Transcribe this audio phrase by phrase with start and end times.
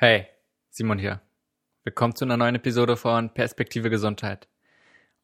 [0.00, 0.28] Hey,
[0.70, 1.20] Simon hier.
[1.82, 4.46] Willkommen zu einer neuen Episode von Perspektive Gesundheit.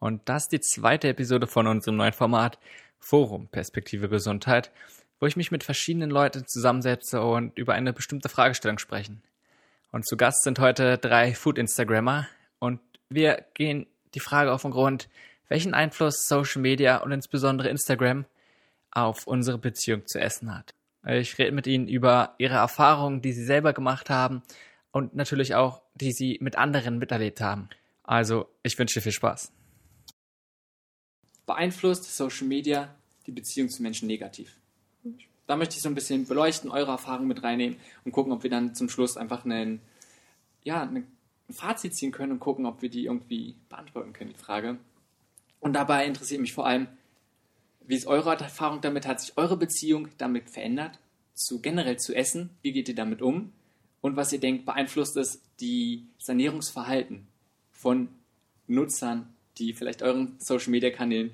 [0.00, 2.58] Und das ist die zweite Episode von unserem neuen Format
[2.98, 4.72] Forum Perspektive Gesundheit,
[5.20, 9.22] wo ich mich mit verschiedenen Leuten zusammensetze und über eine bestimmte Fragestellung sprechen.
[9.92, 12.26] Und zu Gast sind heute drei Food-Instagrammer
[12.58, 13.86] und wir gehen
[14.16, 15.08] die Frage auf den Grund,
[15.46, 18.24] welchen Einfluss Social Media und insbesondere Instagram
[18.90, 20.74] auf unsere Beziehung zu Essen hat.
[21.06, 24.42] Ich rede mit ihnen über ihre Erfahrungen, die sie selber gemacht haben
[24.90, 27.68] und natürlich auch, die sie mit anderen miterlebt haben.
[28.02, 29.52] Also, ich wünsche dir viel Spaß.
[31.46, 32.94] Beeinflusst Social Media
[33.26, 34.56] die Beziehung zu Menschen negativ?
[35.46, 38.50] Da möchte ich so ein bisschen beleuchten, eure Erfahrungen mit reinnehmen und gucken, ob wir
[38.50, 39.80] dann zum Schluss einfach einen,
[40.62, 41.06] ja, ein
[41.50, 44.78] Fazit ziehen können und gucken, ob wir die irgendwie beantworten können, die Frage.
[45.60, 46.88] Und dabei interessiert mich vor allem,
[47.86, 49.06] wie ist eure Erfahrung damit?
[49.06, 50.98] Hat sich eure Beziehung damit verändert?
[51.34, 52.50] Zu generell zu essen?
[52.62, 53.52] Wie geht ihr damit um?
[54.00, 57.26] Und was ihr denkt, beeinflusst es die Sanierungsverhalten
[57.72, 58.08] von
[58.66, 61.32] Nutzern, die vielleicht euren Social Media Kanälen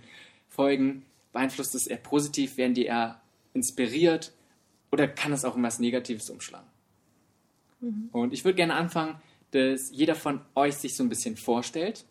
[0.49, 1.05] folgen?
[1.33, 2.57] Beeinflusst es eher positiv?
[2.57, 3.21] Werden die eher
[3.55, 4.33] inspiriert?
[4.93, 6.67] Oder kann es auch in was Negatives umschlagen?
[7.81, 8.09] Mhm.
[8.13, 9.21] Und ich würde gerne anfangen,
[9.53, 12.05] dass jeder von euch sich so ein bisschen vorstellt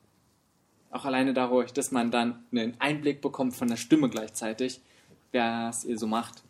[0.91, 4.81] auch alleine dadurch, dass man dann einen Einblick bekommt von der Stimme gleichzeitig,
[5.31, 6.43] was ihr so macht.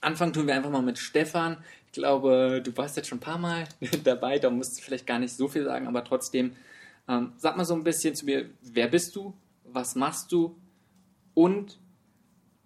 [0.00, 1.58] Anfangen tun wir einfach mal mit Stefan.
[1.86, 3.64] Ich glaube, du warst jetzt schon ein paar Mal
[4.04, 6.56] dabei, da musst du vielleicht gar nicht so viel sagen, aber trotzdem,
[7.08, 9.34] ähm, sag mal so ein bisschen zu mir, wer bist du,
[9.64, 10.56] was machst du
[11.34, 11.78] und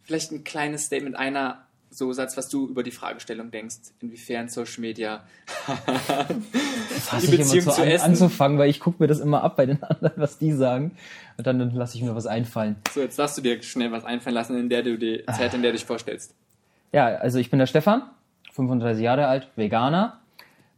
[0.02, 1.63] vielleicht ein kleines Statement einer
[1.96, 5.22] so Satz, was du über die Fragestellung denkst, inwiefern Social Media
[7.22, 9.82] die Beziehung zu, an, Essen anzufangen, weil ich gucke mir das immer ab bei den
[9.82, 10.92] anderen, was die sagen
[11.36, 12.76] und dann, dann lasse ich mir was einfallen.
[12.92, 15.62] So, jetzt darfst du dir schnell was einfallen lassen, in der du die Zeit, in
[15.62, 16.34] der du dich vorstellst.
[16.92, 18.02] Ja, also ich bin der Stefan,
[18.52, 20.20] 35 Jahre alt, Veganer.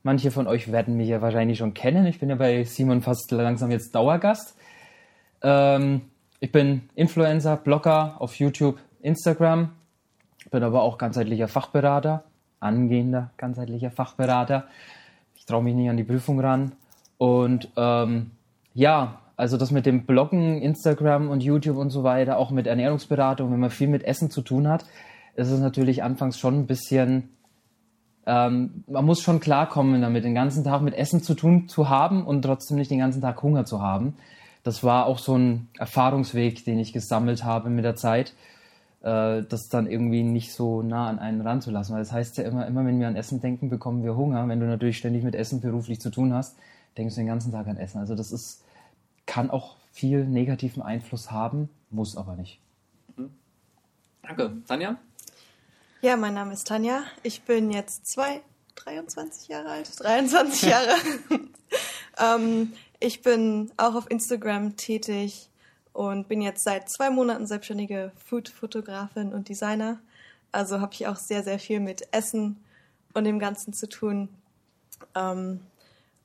[0.03, 2.07] Manche von euch werden mich ja wahrscheinlich schon kennen.
[2.07, 4.57] Ich bin ja bei Simon fast langsam jetzt Dauergast.
[5.43, 6.03] Ähm,
[6.41, 9.73] ich bin Influencer, Blogger auf YouTube, Instagram,
[10.51, 12.25] bin aber auch ganzheitlicher Fachberater,
[12.61, 14.65] angehender ganzheitlicher Fachberater.
[15.35, 16.73] Ich traue mich nicht an die Prüfung ran.
[17.19, 18.31] Und ähm,
[18.75, 23.53] ja, also das mit dem Bloggen, Instagram und YouTube und so weiter, auch mit Ernährungsberatung,
[23.53, 24.85] wenn man viel mit Essen zu tun hat,
[25.35, 27.29] ist es natürlich anfangs schon ein bisschen,
[28.27, 32.25] ähm, man muss schon klarkommen damit, den ganzen Tag mit Essen zu tun zu haben
[32.25, 34.17] und trotzdem nicht den ganzen Tag Hunger zu haben.
[34.63, 38.35] Das war auch so ein Erfahrungsweg, den ich gesammelt habe mit der Zeit
[39.07, 41.95] äh, das dann irgendwie nicht so nah an einen ranzulassen.
[41.95, 44.49] Weil das heißt ja immer, immer wenn wir an Essen denken, bekommen wir Hunger.
[44.49, 46.57] Wenn du natürlich ständig mit Essen beruflich zu tun hast,
[46.99, 47.99] denkst du den ganzen Tag an Essen.
[47.99, 48.65] Also das ist,
[49.25, 52.59] kann auch viel negativen Einfluss haben, muss aber nicht.
[53.17, 53.31] Mhm.
[54.23, 54.57] Danke.
[54.67, 54.97] Tanja?
[56.03, 57.05] Ja, mein Name ist Tanja.
[57.23, 58.43] Ich bin jetzt zwei,
[58.75, 60.95] 23 Jahre alt, 23 Jahre.
[62.19, 65.49] ähm, ich bin auch auf Instagram tätig
[65.97, 69.99] und bin jetzt seit zwei Monaten selbstständige Food-Fotografin und Designer.
[70.53, 72.63] Also habe ich auch sehr, sehr viel mit Essen
[73.15, 74.29] und dem Ganzen zu tun.
[75.15, 75.61] Ähm,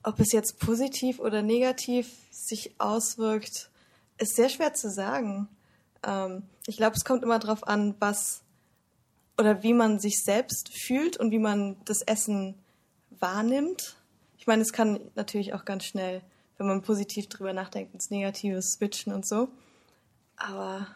[0.02, 3.70] ob es jetzt positiv oder negativ sich auswirkt,
[4.18, 5.48] ist sehr schwer zu sagen.
[6.06, 8.42] Ähm, ich glaube, es kommt immer darauf an, was
[9.38, 12.56] oder wie man sich selbst fühlt und wie man das Essen
[13.20, 13.96] wahrnimmt.
[14.36, 16.20] Ich meine, es kann natürlich auch ganz schnell
[16.62, 19.48] wenn man positiv drüber nachdenkt, ins Negative switchen und so.
[20.36, 20.86] Aber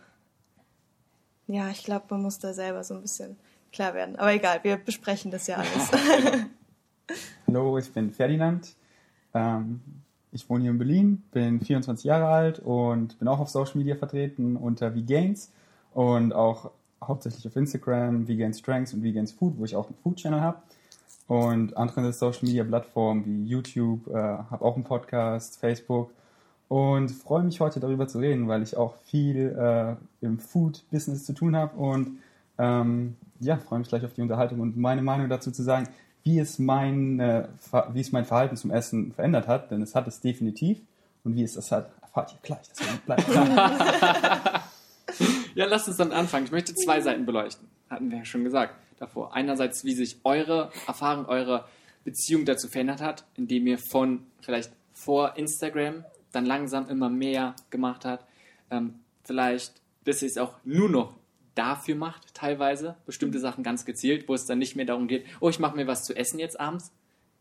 [1.49, 3.37] ja, ich glaube, man muss da selber so ein bisschen
[3.73, 4.15] klar werden.
[4.15, 5.91] Aber egal, wir besprechen das ja alles.
[7.49, 8.77] Hallo, ich bin Ferdinand.
[9.35, 9.81] Ähm,
[10.31, 13.97] ich wohne hier in Berlin, bin 24 Jahre alt und bin auch auf Social Media
[13.97, 15.51] vertreten unter VGains
[15.93, 16.71] und auch
[17.03, 20.59] hauptsächlich auf Instagram, Vegan Strengths und Vegan Food, wo ich auch einen Food Channel habe
[21.29, 26.11] und andere Social Media Plattformen wie YouTube, äh, habe auch einen Podcast, Facebook.
[26.69, 29.95] Und freue mich heute darüber zu reden, weil ich auch viel äh,
[30.25, 32.19] im Food-Business zu tun habe und
[32.59, 35.89] ähm, ja, freue mich gleich auf die Unterhaltung und meine Meinung dazu zu sagen,
[36.25, 37.47] wie es mein, äh,
[37.93, 40.81] wie es mein Verhalten zum Essen verändert hat, denn es hat es definitiv.
[41.23, 42.69] Und wie es das hat, erfahrt ihr gleich.
[42.71, 43.01] Deswegen
[45.57, 46.47] ja, lasst uns dann anfangen.
[46.47, 49.35] Ich möchte zwei Seiten beleuchten, hatten wir ja schon gesagt davor.
[49.35, 51.67] Einerseits, wie sich eure Erfahrung, eure
[52.05, 58.05] Beziehung dazu verändert hat, indem ihr von vielleicht vor Instagram dann langsam immer mehr gemacht
[58.05, 58.27] hat.
[58.71, 61.15] Ähm, vielleicht, bis ihr es auch nur noch
[61.55, 65.49] dafür macht, teilweise, bestimmte Sachen ganz gezielt, wo es dann nicht mehr darum geht, oh,
[65.49, 66.93] ich mache mir was zu essen jetzt abends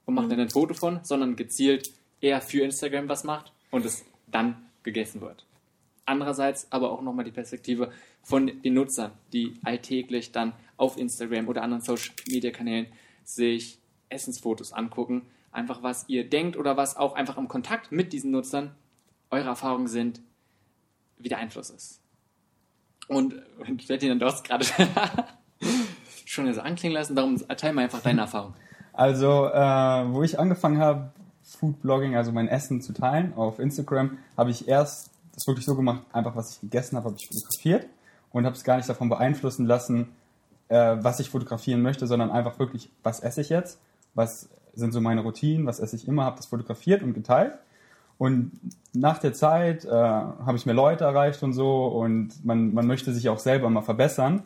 [0.05, 0.29] und mache mhm.
[0.31, 1.91] dann ein Foto von, sondern gezielt
[2.21, 5.45] eher für Instagram was macht und es dann gegessen wird.
[6.05, 7.91] Andererseits aber auch nochmal die Perspektive
[8.23, 12.87] von den Nutzern, die alltäglich dann auf Instagram oder anderen Social Media Kanälen
[13.23, 13.79] sich
[14.09, 18.75] Essensfotos angucken, einfach was ihr denkt oder was auch einfach im Kontakt mit diesen Nutzern
[19.29, 20.21] eure Erfahrungen sind,
[21.17, 22.01] wie der Einfluss ist.
[23.07, 24.65] Und, und Ferdinand, du hast gerade
[26.25, 28.53] schon so anklingen lassen, darum erteil mal einfach deine Erfahrung.
[28.93, 31.11] Also, äh, wo ich angefangen habe,
[31.43, 36.03] Foodblogging, also mein Essen zu teilen auf Instagram, habe ich erst das wirklich so gemacht,
[36.11, 37.87] einfach was ich gegessen habe, habe ich fotografiert
[38.31, 40.09] und habe es gar nicht davon beeinflussen lassen,
[40.69, 43.79] äh, was ich fotografieren möchte, sondern einfach wirklich, was esse ich jetzt,
[44.13, 47.53] was sind so meine Routinen, was esse ich immer, habe das fotografiert und geteilt.
[48.17, 48.51] Und
[48.93, 53.13] nach der Zeit äh, habe ich mir Leute erreicht und so und man, man möchte
[53.13, 54.43] sich auch selber mal verbessern,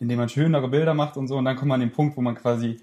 [0.00, 2.20] indem man schönere Bilder macht und so und dann kommt man an den Punkt, wo
[2.20, 2.80] man quasi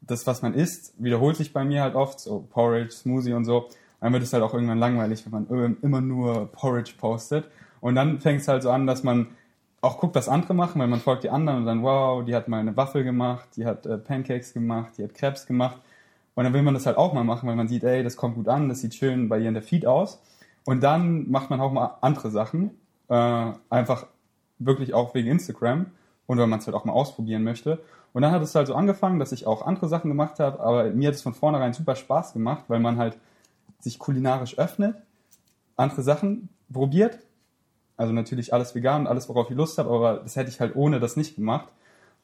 [0.00, 3.68] das, was man isst, wiederholt sich bei mir halt oft, so Porridge, Smoothie und so.
[4.00, 7.48] Dann wird es halt auch irgendwann langweilig, wenn man immer nur Porridge postet.
[7.80, 9.28] Und dann fängt es halt so an, dass man
[9.84, 12.48] auch guckt, was andere machen, weil man folgt die anderen und dann, wow, die hat
[12.48, 15.80] mal eine Waffel gemacht, die hat äh, Pancakes gemacht, die hat Crepes gemacht.
[16.34, 18.34] Und dann will man das halt auch mal machen, weil man sieht, ey, das kommt
[18.34, 20.20] gut an, das sieht schön bei ihr in der Feed aus.
[20.64, 22.70] Und dann macht man auch mal andere Sachen,
[23.08, 24.06] äh, einfach
[24.58, 25.86] wirklich auch wegen Instagram
[26.26, 27.80] und weil man es halt auch mal ausprobieren möchte.
[28.12, 30.84] Und dann hat es halt so angefangen, dass ich auch andere Sachen gemacht habe, aber
[30.90, 33.18] mir hat es von vornherein super Spaß gemacht, weil man halt
[33.80, 34.96] sich kulinarisch öffnet,
[35.76, 37.18] andere Sachen probiert.
[37.96, 41.00] Also natürlich alles vegan alles, worauf ich Lust habe, aber das hätte ich halt ohne
[41.00, 41.68] das nicht gemacht.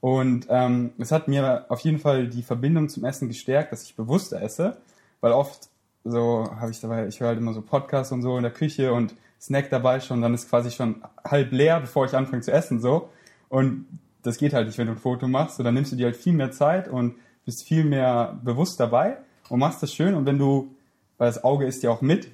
[0.00, 3.94] Und ähm, es hat mir auf jeden Fall die Verbindung zum Essen gestärkt, dass ich
[3.94, 4.78] bewusster esse,
[5.20, 5.68] weil oft
[6.04, 8.92] so habe ich dabei, ich höre halt immer so Podcasts und so in der Küche
[8.92, 12.80] und Snack dabei schon, dann ist quasi schon halb leer, bevor ich anfange zu essen
[12.80, 13.08] so.
[13.48, 13.86] Und
[14.22, 15.56] das geht halt nicht, wenn du ein Foto machst.
[15.56, 17.14] So, dann nimmst du dir halt viel mehr Zeit und
[17.44, 19.16] bist viel mehr bewusst dabei
[19.48, 20.14] und machst das schön.
[20.14, 20.74] Und wenn du,
[21.16, 22.30] weil das Auge ist ja auch mit.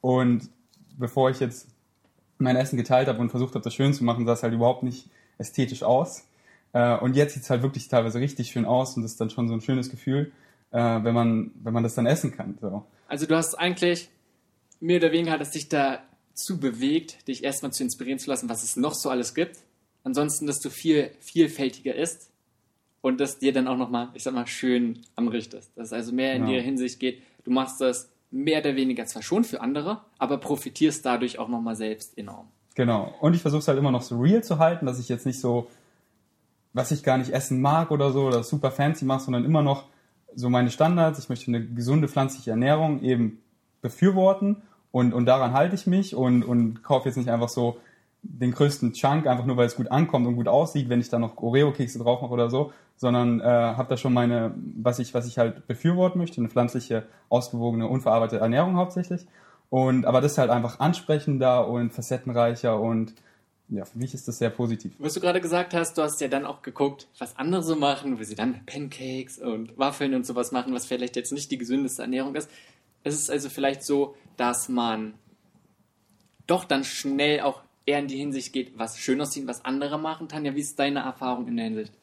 [0.00, 0.50] Und
[0.98, 1.68] bevor ich jetzt
[2.40, 4.82] mein Essen geteilt habe und versucht habe, das schön zu machen, sah es halt überhaupt
[4.82, 5.08] nicht
[5.38, 6.24] ästhetisch aus.
[6.72, 9.30] Äh, und jetzt sieht es halt wirklich teilweise richtig schön aus und das ist dann
[9.30, 10.32] schon so ein schönes Gefühl,
[10.70, 12.58] äh, wenn man, wenn man das dann essen kann.
[12.60, 12.84] So.
[13.08, 14.08] Also du hast eigentlich
[14.80, 18.62] mehr oder weniger hat es dich dazu bewegt, dich erstmal zu inspirieren zu lassen, was
[18.62, 19.58] es noch so alles gibt.
[20.04, 22.30] Ansonsten, dass du viel vielfältiger isst
[23.02, 25.70] und das dir dann auch nochmal, ich sag mal, schön anrichtest.
[25.76, 26.58] Dass es also mehr in ja.
[26.58, 31.04] die Hinsicht geht, du machst das mehr oder weniger zwar schon für andere, aber profitierst
[31.04, 32.48] dadurch auch nochmal selbst enorm.
[32.74, 33.14] Genau.
[33.20, 35.40] Und ich versuche es halt immer noch so real zu halten, dass ich jetzt nicht
[35.40, 35.68] so,
[36.72, 39.86] was ich gar nicht essen mag oder so, oder super fancy mache, sondern immer noch
[40.34, 41.18] so meine Standards.
[41.18, 43.42] Ich möchte eine gesunde pflanzliche Ernährung eben
[43.82, 44.62] befürworten
[44.92, 47.78] und, und daran halte ich mich und, und kaufe jetzt nicht einfach so
[48.22, 51.18] den größten Chunk, einfach nur weil es gut ankommt und gut aussieht, wenn ich da
[51.18, 55.26] noch Oreo-Kekse drauf mache oder so, sondern äh, habe da schon meine, was ich, was
[55.26, 59.24] ich halt befürworten möchte, eine pflanzliche, ausgewogene, unverarbeitete Ernährung hauptsächlich.
[59.70, 63.14] Und aber das ist halt einfach ansprechender und facettenreicher und
[63.70, 64.92] ja, für mich ist das sehr positiv.
[64.98, 68.20] Was du gerade gesagt hast, du hast ja dann auch geguckt, was andere so machen,
[68.20, 72.02] wie sie dann Pancakes und Waffeln und sowas machen, was vielleicht jetzt nicht die gesündeste
[72.02, 72.50] Ernährung ist.
[73.02, 75.14] Es ist also vielleicht so, dass man
[76.46, 80.28] doch dann schnell auch eher in die Hinsicht geht, was schön aussieht, was andere machen.
[80.28, 81.94] Tanja, wie ist deine Erfahrung in der Hinsicht?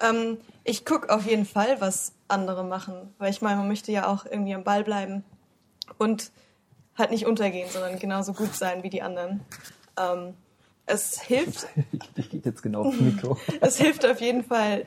[0.00, 4.06] Ähm, ich gucke auf jeden Fall, was andere machen, weil ich meine, man möchte ja
[4.06, 5.24] auch irgendwie am Ball bleiben
[5.98, 6.30] und
[6.96, 9.40] halt nicht untergehen, sondern genauso gut sein wie die anderen.
[9.98, 10.34] Ähm,
[10.86, 11.66] es hilft.
[12.16, 13.38] Ich gehe jetzt genau aufs Mikro.
[13.60, 14.86] es hilft auf jeden Fall,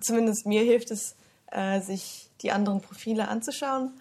[0.00, 1.16] zumindest mir hilft es,
[1.50, 3.92] äh, sich die anderen Profile anzuschauen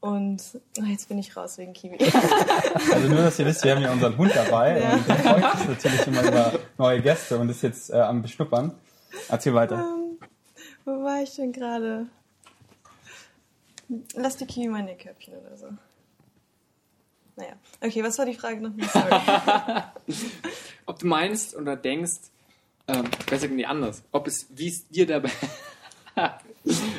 [0.00, 0.42] und
[0.78, 1.98] oh, jetzt bin ich raus wegen Kiwi.
[2.92, 4.92] Also nur, dass ihr wisst, wir haben ja unseren Hund dabei ja.
[4.92, 8.72] und der freut sich natürlich immer über neue Gäste und ist jetzt äh, am Beschnuppern.
[9.28, 9.76] Erzähl weiter.
[9.76, 10.18] Ähm,
[10.84, 12.06] wo war ich denn gerade?
[14.14, 15.68] Lass die Kiwi mal in ihr Köpfchen oder so.
[17.36, 17.52] Naja.
[17.80, 18.88] Okay, was war die Frage nochmal?
[18.88, 19.82] Sorry.
[20.86, 22.30] Ob du meinst oder denkst,
[22.88, 25.30] ähm, besser nee, anders, ob es, wie es dir dabei,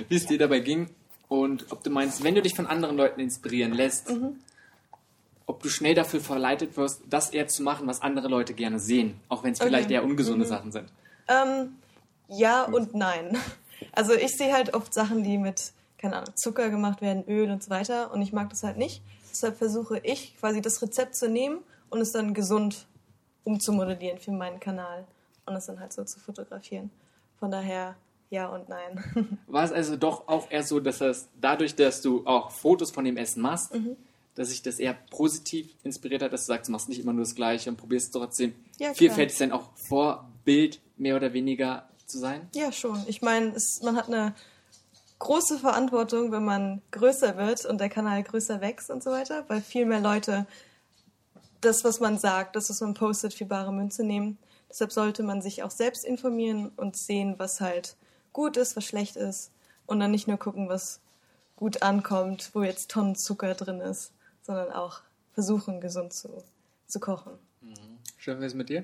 [0.10, 0.90] wie es dir dabei ging,
[1.30, 4.38] und ob du meinst, wenn du dich von anderen Leuten inspirieren lässt, mhm.
[5.46, 9.20] ob du schnell dafür verleitet wirst, das eher zu machen, was andere Leute gerne sehen,
[9.30, 9.70] auch wenn es okay.
[9.70, 10.50] vielleicht eher ungesunde mhm.
[10.50, 10.90] Sachen sind.
[11.28, 11.76] Ähm,
[12.28, 13.38] ja und nein.
[13.92, 17.64] Also ich sehe halt oft Sachen, die mit, keine Ahnung, Zucker gemacht werden, Öl und
[17.64, 19.02] so weiter und ich mag das halt nicht.
[19.32, 22.88] Deshalb versuche ich quasi das Rezept zu nehmen und es dann gesund
[23.44, 25.06] umzumodellieren für meinen Kanal
[25.46, 26.92] und es dann halt so zu fotografieren.
[27.40, 27.96] Von daher
[28.30, 29.04] ja und nein.
[29.48, 33.06] War es also doch auch eher so, dass das dadurch, dass du auch Fotos von
[33.06, 33.96] dem Essen machst, mhm.
[34.36, 37.24] dass sich das eher positiv inspiriert hat, dass du sagst, du machst nicht immer nur
[37.24, 42.48] das Gleiche und probierst trotzdem ja, vielfältig sein, auch Vorbild mehr oder weniger zu sein?
[42.56, 43.04] Ja, schon.
[43.08, 44.34] Ich meine, man hat eine
[45.20, 49.62] große Verantwortung, wenn man größer wird und der Kanal größer wächst und so weiter, weil
[49.62, 50.46] viel mehr Leute
[51.62, 54.38] das, was man sagt, das, was man postet, für bare Münze nehmen.
[54.70, 57.96] Deshalb sollte man sich auch selbst informieren und sehen, was halt
[58.32, 59.52] gut ist, was schlecht ist.
[59.88, 61.00] und dann nicht nur gucken, was
[61.56, 64.12] gut ankommt, wo jetzt Tonnen Zucker drin ist,
[64.42, 65.00] sondern auch
[65.34, 66.44] versuchen, gesund zu,
[66.88, 67.34] zu kochen.
[68.18, 68.84] Stefan, wie ist es mit dir?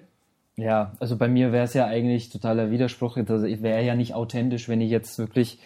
[0.56, 3.18] Ja, also bei mir wäre es ja eigentlich totaler Widerspruch.
[3.18, 5.60] Also ich wäre ja nicht authentisch, wenn ich jetzt wirklich,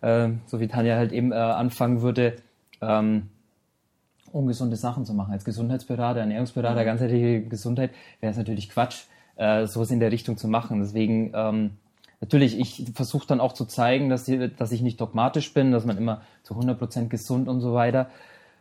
[0.00, 2.36] äh, so wie Tanja halt eben äh, anfangen würde,
[2.80, 3.30] ähm,
[4.32, 5.32] ungesunde Sachen zu machen.
[5.32, 7.90] Als Gesundheitsberater, Ernährungsberater, ganzheitliche Gesundheit
[8.20, 9.04] wäre es natürlich Quatsch,
[9.36, 10.80] äh, sowas in der Richtung zu machen.
[10.80, 11.70] Deswegen, ähm,
[12.20, 15.84] natürlich, ich versuche dann auch zu zeigen, dass, die, dass ich nicht dogmatisch bin, dass
[15.84, 18.10] man immer zu 100% gesund und so weiter.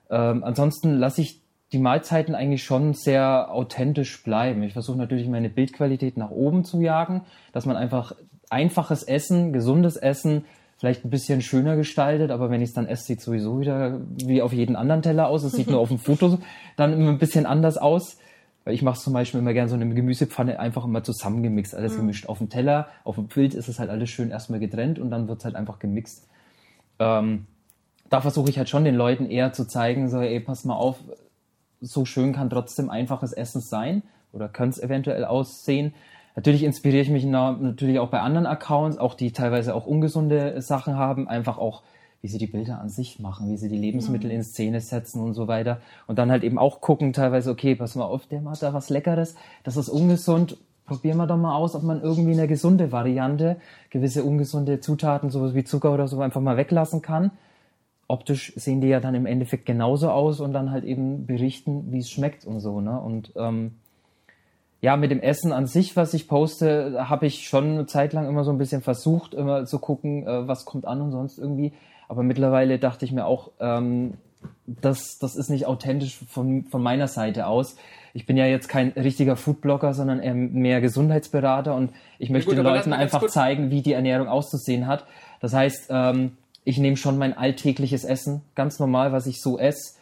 [0.10, 4.64] Ähm, ansonsten lasse ich die Mahlzeiten eigentlich schon sehr authentisch bleiben.
[4.64, 8.14] Ich versuche natürlich meine Bildqualität nach oben zu jagen, dass man einfach
[8.50, 10.46] einfaches Essen, gesundes Essen,
[10.78, 14.42] vielleicht ein bisschen schöner gestaltet, aber wenn ich es dann esse, sieht sowieso wieder wie
[14.42, 15.44] auf jeden anderen Teller aus.
[15.44, 16.38] Es sieht nur auf dem Foto
[16.76, 18.18] dann immer ein bisschen anders aus.
[18.64, 22.28] Weil ich mache zum Beispiel immer gerne so eine Gemüsepfanne einfach immer zusammengemixt, alles gemischt.
[22.28, 25.30] Auf dem Teller, auf dem Bild ist es halt alles schön erstmal getrennt und dann
[25.30, 26.28] wird es halt einfach gemixt.
[27.00, 27.46] Ähm,
[28.10, 30.98] da versuche ich halt schon den Leuten eher zu zeigen, so, ey, pass mal auf,
[31.82, 35.94] so schön kann trotzdem einfaches Essen sein oder könnte es eventuell aussehen.
[36.36, 40.62] Natürlich inspiriere ich mich na, natürlich auch bei anderen Accounts, auch die teilweise auch ungesunde
[40.62, 41.82] Sachen haben, einfach auch,
[42.22, 45.34] wie sie die Bilder an sich machen, wie sie die Lebensmittel in Szene setzen und
[45.34, 45.82] so weiter.
[46.06, 48.90] Und dann halt eben auch gucken, teilweise, okay, pass mal auf, der macht da was
[48.90, 53.58] Leckeres, das ist ungesund, probieren wir doch mal aus, ob man irgendwie eine gesunde Variante,
[53.90, 57.32] gewisse ungesunde Zutaten, sowas wie Zucker oder so, einfach mal weglassen kann
[58.08, 62.00] optisch sehen die ja dann im Endeffekt genauso aus und dann halt eben berichten, wie
[62.00, 63.00] es schmeckt und so, ne?
[63.00, 63.76] Und ähm,
[64.80, 68.28] ja, mit dem Essen an sich, was ich poste, habe ich schon eine Zeit lang
[68.28, 71.74] immer so ein bisschen versucht, immer zu gucken, äh, was kommt an und sonst irgendwie.
[72.08, 74.14] Aber mittlerweile dachte ich mir auch, ähm,
[74.66, 77.76] das, das ist nicht authentisch von, von meiner Seite aus.
[78.14, 82.58] Ich bin ja jetzt kein richtiger Foodblogger, sondern eher mehr Gesundheitsberater und ich möchte gut,
[82.58, 85.06] den Leuten einfach zeigen, wie die Ernährung auszusehen hat.
[85.40, 86.38] Das heißt, ähm,
[86.68, 89.98] ich nehme schon mein alltägliches Essen, ganz normal, was ich so esse,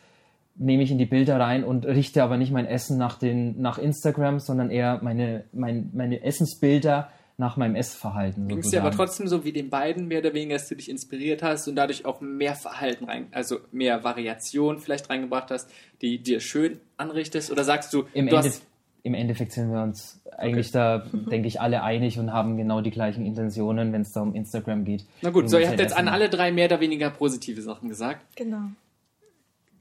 [0.55, 3.77] nehme ich in die Bilder rein und richte aber nicht mein Essen nach, den, nach
[3.77, 8.47] Instagram, sondern eher meine, mein, meine Essensbilder nach meinem Essverhalten.
[8.47, 10.89] Ging es dir aber trotzdem so wie den beiden mehr oder weniger, dass du dich
[10.89, 15.69] inspiriert hast und dadurch auch mehr Verhalten rein, also mehr Variation vielleicht reingebracht hast,
[16.01, 17.51] die dir schön anrichtest?
[17.51, 18.63] Oder sagst du, Im, du Ende, hast,
[19.05, 22.89] Im Endeffekt sind wir uns eigentlich da, denke ich, alle einig und haben genau die
[22.89, 25.05] gleichen Intentionen, wenn es da um Instagram geht.
[25.21, 28.25] na gut, so ihr habt jetzt an alle drei mehr oder weniger positive Sachen gesagt.
[28.35, 28.71] Genau.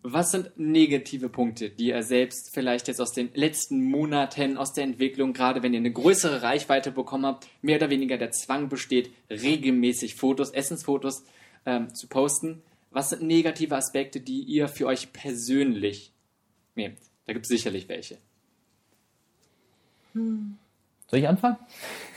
[0.03, 4.85] Was sind negative Punkte, die ihr selbst vielleicht jetzt aus den letzten Monaten aus der
[4.85, 9.11] Entwicklung, gerade wenn ihr eine größere Reichweite bekommen habt, mehr oder weniger der Zwang besteht,
[9.31, 11.25] regelmäßig Fotos, Essensfotos
[11.65, 12.63] ähm, zu posten?
[12.91, 16.13] Was sind negative Aspekte, die ihr für euch persönlich
[16.75, 16.99] nehmt?
[17.25, 18.19] Da gibt es sicherlich welche.
[20.15, 21.57] Soll ich anfangen?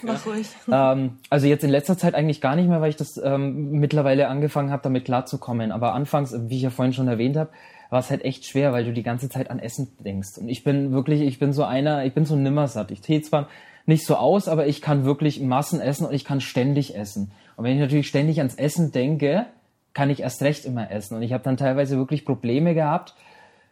[0.01, 0.47] Mach ruhig.
[0.71, 4.27] Ähm, also jetzt in letzter Zeit eigentlich gar nicht mehr, weil ich das ähm, mittlerweile
[4.27, 5.71] angefangen habe, damit klarzukommen.
[5.71, 7.49] Aber anfangs, wie ich ja vorhin schon erwähnt habe,
[7.89, 10.37] war es halt echt schwer, weil du die ganze Zeit an Essen denkst.
[10.37, 12.91] Und ich bin wirklich, ich bin so einer, ich bin so nimmersatt.
[12.91, 13.47] Ich sehe zwar
[13.85, 17.31] nicht so aus, aber ich kann wirklich Massen essen und ich kann ständig essen.
[17.55, 19.45] Und wenn ich natürlich ständig ans Essen denke,
[19.93, 21.15] kann ich erst recht immer essen.
[21.15, 23.15] Und ich habe dann teilweise wirklich Probleme gehabt,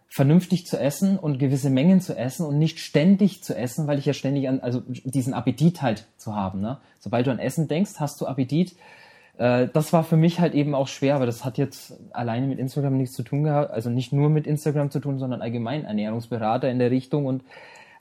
[0.08, 4.06] vernünftig zu essen und gewisse Mengen zu essen und nicht ständig zu essen, weil ich
[4.06, 6.62] ja ständig an, also diesen Appetit halt zu haben.
[6.62, 6.78] Ne?
[7.00, 8.76] Sobald du an Essen denkst, hast du Appetit.
[9.38, 12.60] Äh, das war für mich halt eben auch schwer, aber das hat jetzt alleine mit
[12.60, 16.70] Instagram nichts zu tun gehabt, also nicht nur mit Instagram zu tun, sondern allgemein Ernährungsberater
[16.70, 17.44] in der Richtung und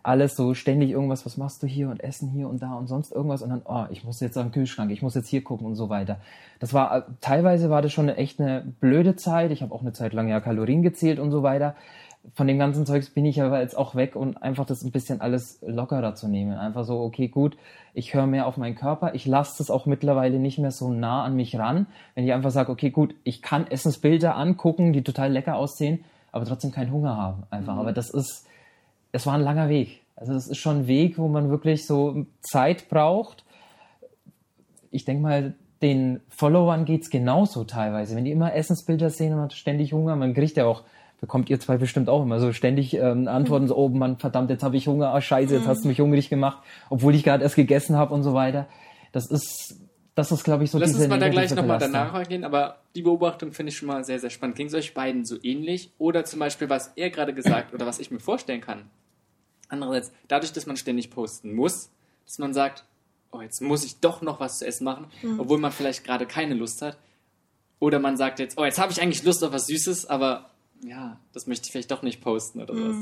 [0.05, 3.11] alles so ständig irgendwas, was machst du hier und Essen hier und da und sonst
[3.11, 5.77] irgendwas und dann, oh, ich muss jetzt am Kühlschrank, ich muss jetzt hier gucken und
[5.77, 6.19] so weiter.
[6.61, 9.51] Das war, äh, teilweise war das schon eine, echt eine blöde Zeit.
[9.51, 11.75] Ich habe auch eine Zeit lang ja Kalorien gezählt und so weiter.
[12.35, 15.23] Von dem ganzen Zeugs bin ich aber jetzt auch weg und einfach das ein bisschen
[15.23, 16.53] alles lockerer zu nehmen.
[16.53, 17.57] Einfach so, okay, gut,
[17.95, 19.15] ich höre mehr auf meinen Körper.
[19.15, 21.87] Ich lasse das auch mittlerweile nicht mehr so nah an mich ran.
[22.15, 26.45] Wenn ich einfach sage, okay, gut, ich kann Essensbilder angucken, die total lecker aussehen, aber
[26.45, 27.45] trotzdem keinen Hunger haben.
[27.51, 27.77] Einfach.
[27.77, 28.47] Aber das ist,
[29.15, 30.03] es war ein langer Weg.
[30.17, 33.45] Also das ist schon ein Weg, wo man wirklich so Zeit braucht.
[34.91, 38.17] Ich denke mal, den Followern geht's genauso teilweise.
[38.17, 40.83] Wenn die immer Essensbilder sehen und man hat ständig Hunger, man kriegt ja auch,
[41.21, 44.63] bekommt ihr zwei bestimmt auch immer so ständig ähm, Antworten, so, oh Mann, verdammt, jetzt
[44.63, 46.59] habe ich Hunger, ah scheiße, jetzt hast du mich hungrig gemacht,
[46.91, 48.67] obwohl ich gerade erst gegessen habe und so weiter.
[49.13, 49.81] Das ist,
[50.15, 52.79] das ist, glaube ich, so Lass diese uns mal da gleich nochmal danach eingehen, aber
[52.95, 54.57] die Beobachtung finde ich schon mal sehr, sehr spannend.
[54.57, 55.93] Ging es euch beiden so ähnlich?
[55.99, 58.91] Oder zum Beispiel, was er gerade gesagt oder was ich mir vorstellen kann.
[59.69, 61.91] Andererseits, dadurch, dass man ständig posten muss,
[62.27, 62.85] dass man sagt,
[63.33, 65.07] oh, jetzt muss ich doch noch was zu essen machen,
[65.39, 66.97] obwohl man vielleicht gerade keine Lust hat.
[67.81, 70.51] Oder man sagt jetzt, oh, jetzt habe ich eigentlich Lust auf was Süßes, aber
[70.83, 72.97] ja, das möchte ich vielleicht doch nicht posten oder sowas.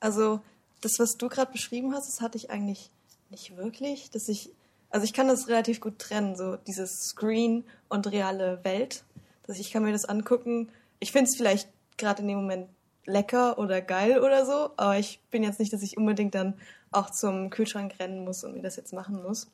[0.00, 0.40] Also
[0.80, 2.90] das, was du gerade beschrieben hast, das hatte ich eigentlich
[3.30, 4.50] nicht wirklich, dass ich,
[4.90, 9.04] Also ich kann das relativ gut trennen, so dieses Screen und reale Welt.
[9.46, 10.70] Dass ich kann mir das angucken.
[10.98, 12.68] Ich finde es vielleicht gerade in dem Moment
[13.06, 16.54] lecker oder geil oder so, aber ich bin jetzt nicht, dass ich unbedingt dann
[16.92, 19.48] auch zum Kühlschrank rennen muss und mir das jetzt machen muss.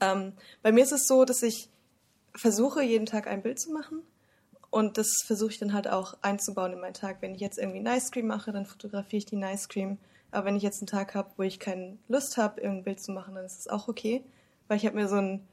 [0.00, 1.68] Ähm, bei mir ist es so, dass ich
[2.34, 4.02] versuche, jeden Tag ein Bild zu machen.
[4.70, 7.18] Und das versuche ich dann halt auch einzubauen in meinen Tag.
[7.20, 9.98] Wenn ich jetzt irgendwie Nice Cream mache, dann fotografiere ich die Nice Cream.
[10.32, 13.12] Aber wenn ich jetzt einen Tag habe, wo ich keine Lust habe, irgendein Bild zu
[13.12, 14.24] machen, dann ist es auch okay.
[14.66, 15.46] Weil ich habe mir so einen,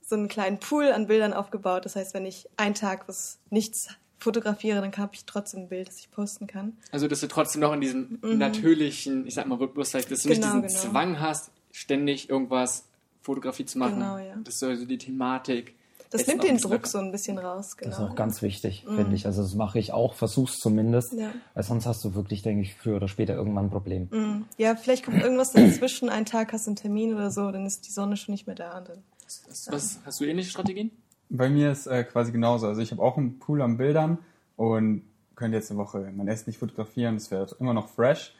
[0.00, 1.84] so einen kleinen Pool an Bildern aufgebaut.
[1.84, 3.90] Das heißt, wenn ich einen Tag was nichts
[4.24, 6.76] fotografiere, dann habe ich trotzdem ein Bild, das ich posten kann.
[6.90, 8.38] Also, dass du trotzdem noch in diesem mhm.
[8.38, 10.92] natürlichen, ich sag mal, Rhythmus, dass du genau, nicht diesen genau.
[10.92, 12.86] Zwang hast, ständig irgendwas
[13.22, 13.94] Fotografie zu machen.
[13.94, 14.34] Genau, ja.
[14.42, 15.74] Das ist also die Thematik.
[16.10, 17.76] Das nimmt den Druck so ein bisschen raus.
[17.76, 17.90] Genau.
[17.90, 18.96] Das ist auch ganz wichtig, mhm.
[18.96, 19.26] finde ich.
[19.26, 21.32] Also das mache ich auch, versuch's zumindest, ja.
[21.54, 24.08] weil sonst hast du wirklich, denke ich, früher oder später irgendwann ein Problem.
[24.12, 24.44] Mhm.
[24.56, 27.88] Ja, vielleicht kommt irgendwas dazwischen, einen Tag hast du einen Termin oder so, dann ist
[27.88, 28.80] die Sonne schon nicht mehr da.
[28.80, 29.02] Dann,
[29.48, 30.92] was, was, hast du ähnliche Strategien?
[31.30, 32.66] Bei mir ist äh, quasi genauso.
[32.66, 34.18] Also ich habe auch einen Pool an Bildern
[34.56, 35.02] und
[35.36, 38.34] könnte jetzt eine Woche mein Essen nicht fotografieren, das wäre immer noch fresh.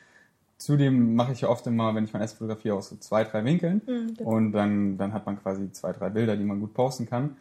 [0.57, 3.45] Zudem mache ich ja oft immer, wenn ich mein Essen fotografiere, aus so zwei, drei
[3.45, 3.83] Winkeln.
[3.87, 7.37] Mhm, und dann, dann hat man quasi zwei, drei Bilder, die man gut posten kann.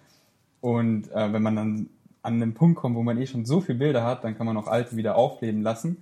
[0.61, 1.89] Und äh, wenn man dann
[2.23, 4.57] an einen Punkt kommt, wo man eh schon so viele Bilder hat, dann kann man
[4.57, 5.97] auch alte wieder aufleben lassen.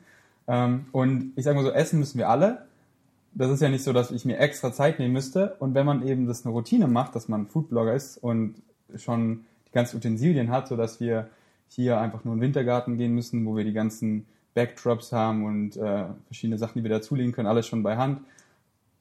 [0.48, 2.66] Ähm, und ich sage mal so, essen müssen wir alle.
[3.34, 5.56] Das ist ja nicht so, dass ich mir extra Zeit nehmen müsste.
[5.60, 8.56] Und wenn man eben das eine Routine macht, dass man Foodblogger ist und
[8.98, 11.30] schon die ganzen Utensilien hat, sodass wir
[11.68, 15.78] hier einfach nur in den Wintergarten gehen müssen, wo wir die ganzen Backdrops haben und
[15.78, 18.22] äh, verschiedene Sachen, die wir dazulegen können, alles schon bei Hand.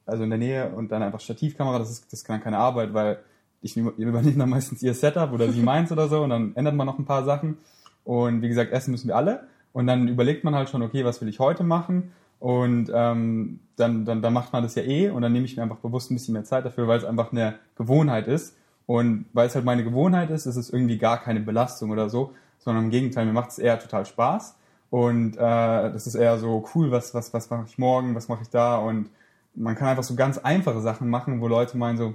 [0.05, 3.19] Also in der Nähe und dann einfach Stativkamera, das ist, das kann keine Arbeit, weil
[3.61, 6.87] ich übernehme dann meistens ihr Setup oder sie meins oder so und dann ändert man
[6.87, 7.57] noch ein paar Sachen.
[8.03, 9.47] Und wie gesagt, essen müssen wir alle.
[9.73, 12.11] Und dann überlegt man halt schon, okay, was will ich heute machen?
[12.39, 15.63] Und ähm, dann, dann, dann macht man das ja eh und dann nehme ich mir
[15.63, 18.57] einfach bewusst ein bisschen mehr Zeit dafür, weil es einfach eine Gewohnheit ist.
[18.85, 22.33] Und weil es halt meine Gewohnheit ist, ist es irgendwie gar keine Belastung oder so,
[22.59, 24.55] sondern im Gegenteil, mir macht es eher total Spaß.
[24.89, 28.43] Und äh, das ist eher so cool, was, was, was mache ich morgen, was mache
[28.43, 28.77] ich da.
[28.77, 29.09] Und
[29.55, 32.13] man kann einfach so ganz einfache Sachen machen, wo Leute meinen so,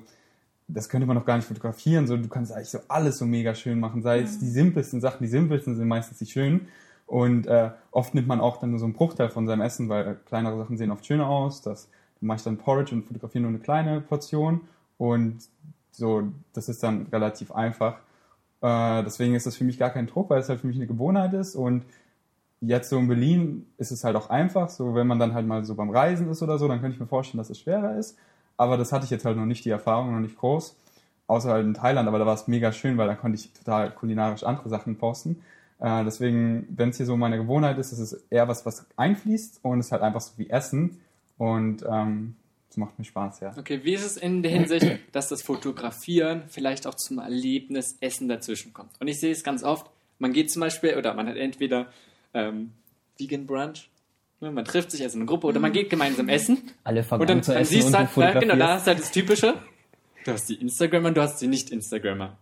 [0.69, 2.07] das könnte man noch gar nicht fotografieren.
[2.07, 4.03] So, du kannst eigentlich so alles so mega schön machen.
[4.03, 6.69] Sei es die simpelsten Sachen, die simpelsten sind meistens die schönen.
[7.07, 10.17] Und äh, oft nimmt man auch dann nur so einen Bruchteil von seinem Essen, weil
[10.27, 11.63] kleinere Sachen sehen oft schöner aus.
[11.63, 11.89] Das
[12.21, 14.63] mache ich dann Porridge und fotografiere nur eine kleine Portion.
[14.99, 15.39] Und
[15.97, 17.99] so, das ist dann relativ einfach.
[18.61, 20.87] Äh, deswegen ist das für mich gar kein Druck, weil es halt für mich eine
[20.87, 21.57] Gewohnheit ist.
[21.57, 21.85] Und
[22.61, 24.69] jetzt so in Berlin ist es halt auch einfach.
[24.69, 27.01] So, wenn man dann halt mal so beim Reisen ist oder so, dann könnte ich
[27.01, 28.19] mir vorstellen, dass es schwerer ist.
[28.57, 30.77] Aber das hatte ich jetzt halt noch nicht, die Erfahrung noch nicht groß.
[31.29, 33.91] Außer halt in Thailand, aber da war es mega schön, weil da konnte ich total
[33.91, 35.43] kulinarisch andere Sachen posten.
[35.81, 39.61] Äh, deswegen, wenn es hier so meine Gewohnheit ist, ist es eher was, was einfließt
[39.63, 41.01] und es halt einfach so wie Essen.
[41.39, 42.37] Und ähm,
[42.77, 43.55] macht mir Spaß, ja.
[43.57, 48.29] Okay, wie ist es in der Hinsicht, dass das Fotografieren vielleicht auch zum Erlebnis Essen
[48.29, 48.91] dazwischen kommt?
[49.01, 51.91] Und ich sehe es ganz oft, man geht zum Beispiel, oder man hat entweder
[52.35, 52.73] ähm,
[53.19, 53.91] Vegan Brunch,
[54.41, 56.71] ne, man trifft sich als eine Gruppe, oder man geht gemeinsam essen.
[56.85, 58.75] Alle fangen und dann, an zu dann essen siehst und halt, du ja, genau, da
[58.75, 59.55] hast du halt das Typische.
[60.25, 62.37] Du hast die Instagrammer und du hast die Nicht-Instagrammer.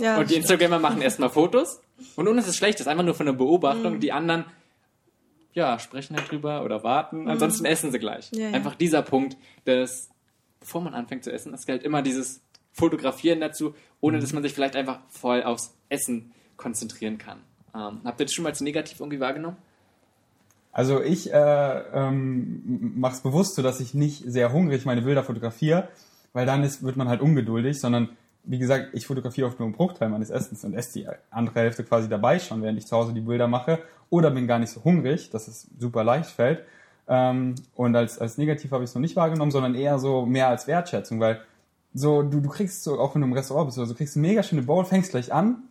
[0.00, 1.80] Ja, und die Instagrammer machen erstmal Fotos
[2.16, 3.94] und ohne ist es schlecht, das ist einfach nur von der Beobachtung.
[3.94, 4.00] Mhm.
[4.00, 4.44] Die anderen
[5.54, 7.22] ja, sprechen halt drüber oder warten.
[7.22, 7.28] Mhm.
[7.28, 8.30] Ansonsten essen sie gleich.
[8.32, 8.52] Ja, ja.
[8.52, 10.08] Einfach dieser Punkt, dass,
[10.60, 12.40] bevor man anfängt zu essen, es galt immer dieses
[12.72, 17.40] Fotografieren dazu, ohne dass man sich vielleicht einfach voll aufs Essen konzentrieren kann.
[17.74, 19.56] Ähm, habt ihr das schon mal zu negativ irgendwie wahrgenommen?
[20.72, 25.22] Also ich äh, ähm, mache es bewusst so, dass ich nicht sehr hungrig meine Bilder
[25.22, 25.88] fotografiere,
[26.32, 29.74] weil dann ist, wird man halt ungeduldig, sondern wie gesagt, ich fotografiere oft nur einen
[29.74, 33.12] Bruchteil meines Essens und esse die andere Hälfte quasi dabei schon, während ich zu Hause
[33.12, 33.78] die Bilder mache
[34.10, 36.64] oder bin gar nicht so hungrig, dass es super leicht fällt.
[37.08, 40.48] Ähm, und als, als negativ habe ich es noch nicht wahrgenommen, sondern eher so mehr
[40.48, 41.40] als Wertschätzung, weil
[41.94, 44.26] so, du, du kriegst so, auch wenn du im Restaurant bist, so, du kriegst eine
[44.26, 45.64] mega schöne Bowl, fängst gleich an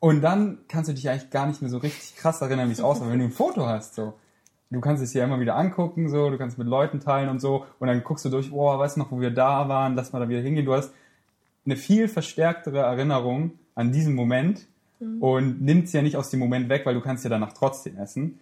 [0.00, 2.80] und dann kannst du dich eigentlich gar nicht mehr so richtig krass erinnern, wie es
[2.80, 4.14] aussah, wenn du ein Foto hast, so.
[4.70, 7.64] Du kannst es ja immer wieder angucken, so, du kannst mit Leuten teilen und so,
[7.78, 10.20] und dann guckst du durch, boah, weißt du noch, wo wir da waren, lass mal
[10.20, 10.66] da wieder hingehen.
[10.66, 10.92] Du hast
[11.68, 14.66] eine viel verstärktere Erinnerung an diesen Moment
[15.00, 15.22] mhm.
[15.22, 17.98] und nimmt es ja nicht aus dem Moment weg, weil du kannst ja danach trotzdem
[17.98, 18.40] essen.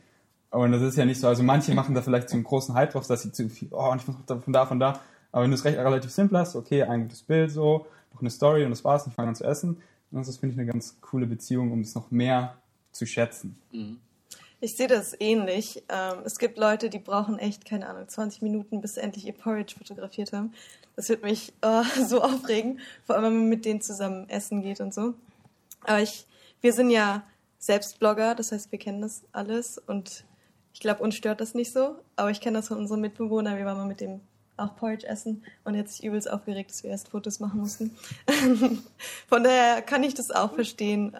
[0.51, 2.93] Und das ist ja nicht so, also manche machen da vielleicht so einen großen Hype
[2.93, 5.01] drauf, dass sie zu viel, oh, und ich muss von da, von da.
[5.33, 8.31] Aber wenn du es recht relativ simpel hast, okay, ein gutes Bild so, noch eine
[8.31, 9.79] Story und das war's, und ich fange an zu essen,
[10.11, 12.57] dann ist das, finde ich, eine ganz coole Beziehung, um es noch mehr
[12.93, 13.59] zu schätzen.
[13.73, 13.99] Mhm.
[14.61, 15.85] Ich sehe das ähnlich.
[15.89, 19.35] Ähm, es gibt Leute, die brauchen echt, keine Ahnung, 20 Minuten, bis sie endlich ihr
[19.35, 20.53] Porridge fotografiert haben.
[20.97, 24.81] Das wird mich oh, so aufregen, vor allem wenn man mit denen zusammen essen geht
[24.81, 25.15] und so.
[25.83, 26.27] Aber ich,
[26.63, 27.23] wir sind ja
[27.59, 30.25] selbst Blogger, das heißt, wir kennen das alles und
[30.73, 31.97] ich glaube, uns stört das nicht so.
[32.17, 33.57] Aber ich kenne das von unserem Mitbewohner.
[33.57, 34.21] Wir waren mal mit dem
[34.59, 37.97] auch Porridge essen und jetzt sich übelst aufgeregt, dass wir erst Fotos machen mussten.
[39.29, 41.15] Von daher kann ich das auch verstehen.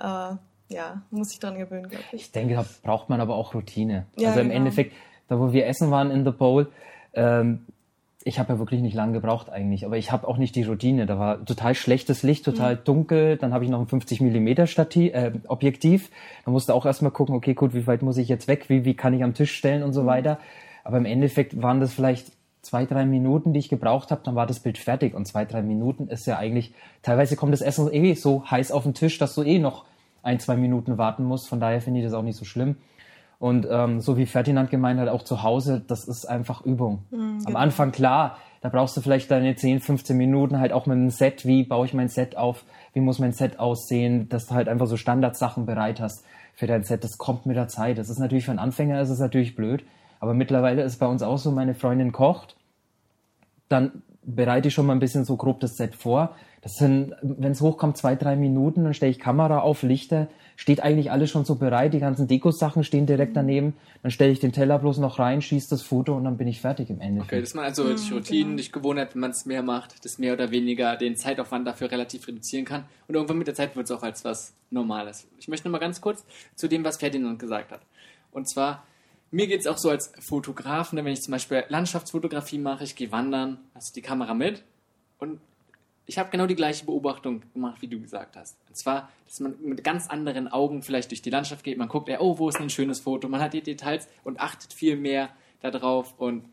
[0.69, 2.23] Ja, muss ich dran gewöhnen, glaube ich.
[2.23, 4.07] Ich denke, da braucht man aber auch Routine.
[4.17, 4.59] Ja, also im genau.
[4.59, 4.93] Endeffekt,
[5.29, 6.69] da wo wir essen waren in The Bowl,
[7.15, 7.67] ähm,
[8.25, 11.07] ich habe ja wirklich nicht lange gebraucht eigentlich, aber ich habe auch nicht die Routine.
[11.07, 12.81] Da war total schlechtes Licht, total Mhm.
[12.85, 13.37] dunkel.
[13.37, 16.11] Dann habe ich noch ein 50 mm Stativ, äh, Objektiv.
[16.45, 18.69] Da musste auch erstmal gucken, okay, gut, wie weit muss ich jetzt weg?
[18.69, 20.07] Wie, wie kann ich am Tisch stellen und so Mhm.
[20.07, 20.39] weiter.
[20.83, 24.47] Aber im Endeffekt waren das vielleicht zwei, drei Minuten, die ich gebraucht habe, dann war
[24.49, 25.15] das Bild fertig.
[25.15, 28.83] Und zwei, drei Minuten ist ja eigentlich, teilweise kommt das Essen eh so heiß auf
[28.83, 29.85] den Tisch, dass du eh noch
[30.27, 31.49] ein, zwei Minuten warten musst.
[31.49, 32.77] Von daher finde ich das auch nicht so schlimm.
[33.39, 37.05] Und ähm, so wie Ferdinand gemeint hat, auch zu Hause, das ist einfach Übung.
[37.47, 41.11] Am Anfang klar, da brauchst du vielleicht deine 10, 15 Minuten halt auch mit einem
[41.11, 41.45] Set.
[41.45, 42.65] Wie baue ich mein Set auf?
[42.95, 44.29] Wie muss mein Set aussehen?
[44.31, 47.05] Dass du halt einfach so Standardsachen bereit hast für dein Set.
[47.05, 47.99] Das kommt mit der Zeit.
[47.99, 49.85] Das ist natürlich für einen Anfänger ist es natürlich blöd.
[50.19, 52.57] Aber mittlerweile ist bei uns auch so, meine Freundin kocht
[53.69, 56.37] dann bereite ich schon mal ein bisschen so grob das Set vor.
[56.61, 60.81] Das sind, wenn es hochkommt, zwei, drei Minuten, dann stelle ich Kamera auf, Lichter, steht
[60.81, 64.51] eigentlich alles schon so bereit, die ganzen Dekosachen stehen direkt daneben, dann stelle ich den
[64.51, 67.33] Teller bloß noch rein, schieße das Foto und dann bin ich fertig im Endeffekt.
[67.33, 70.33] Okay, dass man also durch Routinen, durch Gewohnheit, wenn man es mehr macht, das mehr
[70.33, 72.85] oder weniger den Zeitaufwand dafür relativ reduzieren kann.
[73.07, 75.29] Und irgendwann mit der Zeit wird es auch als was Normales.
[75.39, 76.25] Ich möchte noch mal ganz kurz
[76.57, 77.83] zu dem, was Ferdinand gesagt hat.
[78.33, 78.83] Und zwar,
[79.31, 83.13] mir geht es auch so als Fotografen, wenn ich zum Beispiel Landschaftsfotografie mache, ich gehe
[83.13, 84.63] wandern, hast die Kamera mit
[85.19, 85.41] und
[86.07, 88.57] ich habe genau die gleiche Beobachtung gemacht, wie du gesagt hast.
[88.69, 91.79] Und zwar, dass man mit ganz anderen Augen vielleicht durch die Landschaft geht.
[91.79, 93.29] Man guckt, oh, wo ist ein schönes Foto?
[93.29, 96.45] Man hat die Details und achtet viel mehr darauf und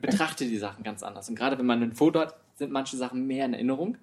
[0.00, 1.28] betrachtet die Sachen ganz anders.
[1.28, 3.98] Und gerade wenn man ein Foto hat, sind manche Sachen mehr in Erinnerung.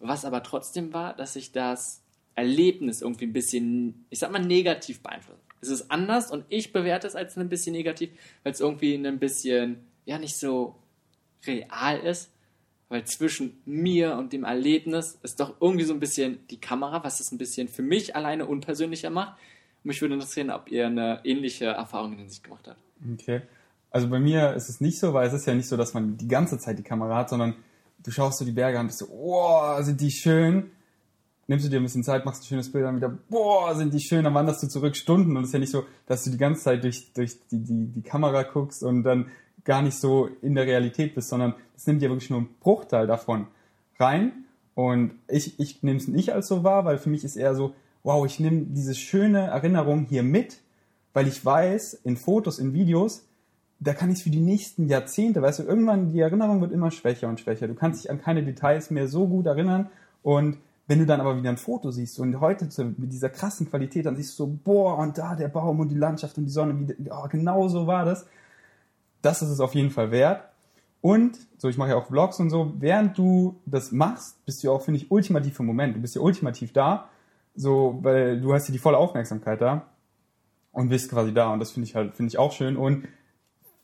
[0.00, 2.02] Was aber trotzdem war, dass sich das
[2.34, 5.44] Erlebnis irgendwie ein bisschen, ich sag mal, negativ beeinflusst.
[5.60, 8.10] Es ist anders und ich bewerte es als ein bisschen negativ,
[8.42, 10.76] weil es irgendwie ein bisschen, ja, nicht so
[11.46, 12.30] real ist.
[12.88, 17.20] Weil zwischen mir und dem Erlebnis ist doch irgendwie so ein bisschen die Kamera, was
[17.20, 19.38] es ein bisschen für mich alleine unpersönlicher macht.
[19.84, 22.80] Und mich würde interessieren, ob ihr eine ähnliche Erfahrung in sich gemacht habt.
[23.12, 23.42] Okay.
[23.92, 26.16] Also bei mir ist es nicht so, weil es ist ja nicht so, dass man
[26.16, 27.54] die ganze Zeit die Kamera hat, sondern
[28.02, 30.70] du schaust dir die Berge an und bist so, boah, sind die schön.
[31.50, 33.98] Nimmst du dir ein bisschen Zeit, machst ein schönes Bild, dann wieder, boah, sind die
[33.98, 36.38] schön, dann wanderst du zurück Stunden und es ist ja nicht so, dass du die
[36.38, 39.32] ganze Zeit durch, durch die, die, die Kamera guckst und dann
[39.64, 43.08] gar nicht so in der Realität bist, sondern es nimmt dir wirklich nur einen Bruchteil
[43.08, 43.48] davon
[43.98, 44.44] rein.
[44.76, 47.74] Und ich, ich nehme es nicht als so wahr, weil für mich ist eher so,
[48.04, 50.60] wow, ich nehme diese schöne Erinnerung hier mit,
[51.14, 53.24] weil ich weiß, in Fotos, in Videos,
[53.80, 56.92] da kann ich es für die nächsten Jahrzehnte, weißt du, irgendwann die Erinnerung wird immer
[56.92, 57.66] schwächer und schwächer.
[57.66, 59.90] Du kannst dich an keine Details mehr so gut erinnern
[60.22, 60.56] und
[60.90, 64.16] wenn du dann aber wieder ein Foto siehst und heute mit dieser krassen Qualität, dann
[64.16, 67.08] siehst du so, boah, und da der Baum und die Landschaft und die Sonne, wie,
[67.12, 68.26] oh, genau so war das.
[69.22, 70.48] Das ist es auf jeden Fall wert.
[71.00, 74.66] Und, so ich mache ja auch Vlogs und so, während du das machst, bist du
[74.66, 75.94] ja auch, finde ich, ultimativ im Moment.
[75.94, 77.08] Du bist ja ultimativ da,
[77.54, 79.86] so, weil du hast ja die volle Aufmerksamkeit da
[80.72, 81.52] und bist quasi da.
[81.52, 82.76] Und das finde ich halt, finde ich auch schön.
[82.76, 83.06] Und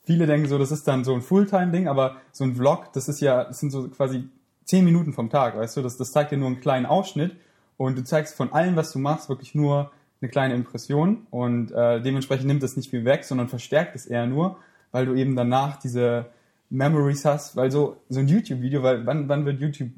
[0.03, 3.21] viele denken so, das ist dann so ein Fulltime-Ding, aber so ein Vlog, das ist
[3.21, 4.29] ja, das sind so quasi
[4.67, 7.37] zehn Minuten vom Tag, weißt du, das, das zeigt dir nur einen kleinen Ausschnitt
[7.79, 12.03] und du zeigst von allem, was du machst, wirklich nur eine kleine Impression und äh,
[12.03, 14.59] dementsprechend nimmt das nicht viel weg, sondern verstärkt es eher nur,
[14.91, 16.27] weil du eben danach diese
[16.69, 19.91] Memories hast, weil so, so ein YouTube-Video, weil wann, wann wird YouTube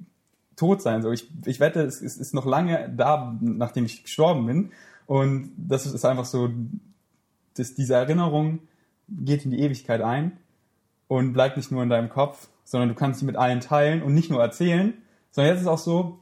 [0.54, 1.02] tot sein?
[1.02, 4.70] So, ich, ich wette, es, es ist noch lange da, nachdem ich gestorben bin
[5.06, 6.50] und das ist einfach so,
[7.56, 8.60] dass diese Erinnerung
[9.08, 10.32] geht in die Ewigkeit ein
[11.06, 14.12] und bleibt nicht nur in deinem Kopf, sondern du kannst sie mit allen teilen und
[14.12, 14.92] nicht nur erzählen,
[15.30, 16.18] sondern jetzt ist es auch so,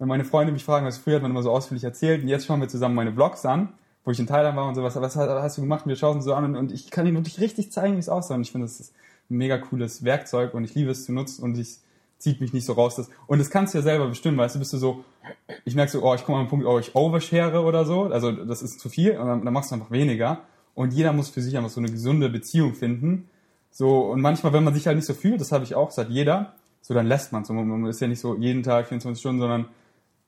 [0.00, 2.46] wenn meine Freunde mich fragen, was früher hat man immer so ausführlich erzählt und jetzt
[2.46, 3.72] schauen wir zusammen meine Vlogs an,
[4.04, 5.84] wo ich in Thailand war und sowas, was hast, du gemacht?
[5.84, 8.08] Und wir schauen uns so an und ich kann ihnen wirklich richtig zeigen, wie es
[8.08, 8.92] aussah und ich finde, das ist
[9.30, 11.78] ein mega cooles Werkzeug und ich liebe es zu nutzen und ich
[12.18, 12.96] zieht mich nicht so raus.
[12.96, 15.04] Das, und das kannst du ja selber bestimmen, weißt du, bist du so,
[15.64, 18.32] ich merke so, oh, ich komme an einen Punkt, oh, ich overshare oder so, also
[18.32, 20.40] das ist zu viel und dann, dann machst du einfach weniger
[20.74, 23.28] und jeder muss für sich einfach so eine gesunde Beziehung finden.
[23.76, 25.98] So, und manchmal, wenn man sich halt nicht so fühlt, das habe ich auch, das
[25.98, 27.48] hat jeder, so dann lässt man es.
[27.48, 29.68] Man ist ja nicht so jeden Tag 24 Stunden, sondern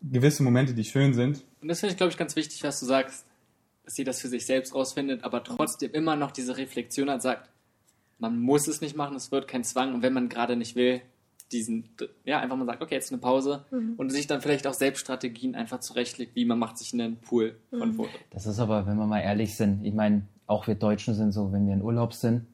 [0.03, 1.45] gewisse Momente, die schön sind.
[1.63, 3.25] Und das finde ich, glaube ich, ganz wichtig, was du sagst,
[3.85, 7.49] dass sie das für sich selbst rausfindet, aber trotzdem immer noch diese Reflexion hat, sagt,
[8.19, 11.01] man muss es nicht machen, es wird kein Zwang und wenn man gerade nicht will,
[11.53, 11.89] diesen,
[12.25, 13.65] ja, einfach mal sagt, okay, jetzt eine Pause
[13.97, 17.55] und sich dann vielleicht auch selbst Strategien einfach zurechtlegt, wie man macht sich einen Pool
[17.71, 18.19] von Fotos.
[18.31, 21.53] Das ist aber, wenn wir mal ehrlich sind, ich meine, auch wir Deutschen sind so,
[21.53, 22.47] wenn wir in Urlaub sind,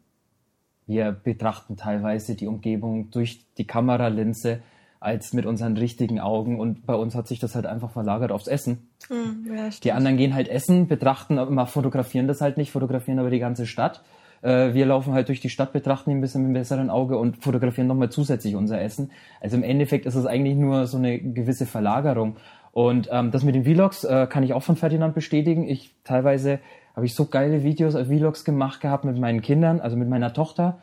[0.87, 4.63] wir betrachten teilweise die Umgebung durch die Kameralinse
[5.03, 8.47] als mit unseren richtigen Augen und bei uns hat sich das halt einfach verlagert aufs
[8.47, 8.89] Essen.
[9.09, 13.31] Hm, ja, Die anderen gehen halt essen, betrachten, aber fotografieren das halt nicht, fotografieren aber
[13.31, 14.03] die ganze Stadt.
[14.43, 17.17] Äh, wir laufen halt durch die Stadt, betrachten ihn ein bisschen mit einem besseren Auge
[17.17, 19.11] und fotografieren nochmal zusätzlich unser Essen.
[19.41, 22.37] Also im Endeffekt ist es eigentlich nur so eine gewisse Verlagerung.
[22.73, 25.69] Und ähm, das mit den Vlogs äh, kann ich auch von Ferdinand bestätigen.
[25.69, 26.59] Ich teilweise
[26.95, 30.33] habe ich so geile Videos, äh, Vlogs gemacht gehabt mit meinen Kindern, also mit meiner
[30.33, 30.79] Tochter.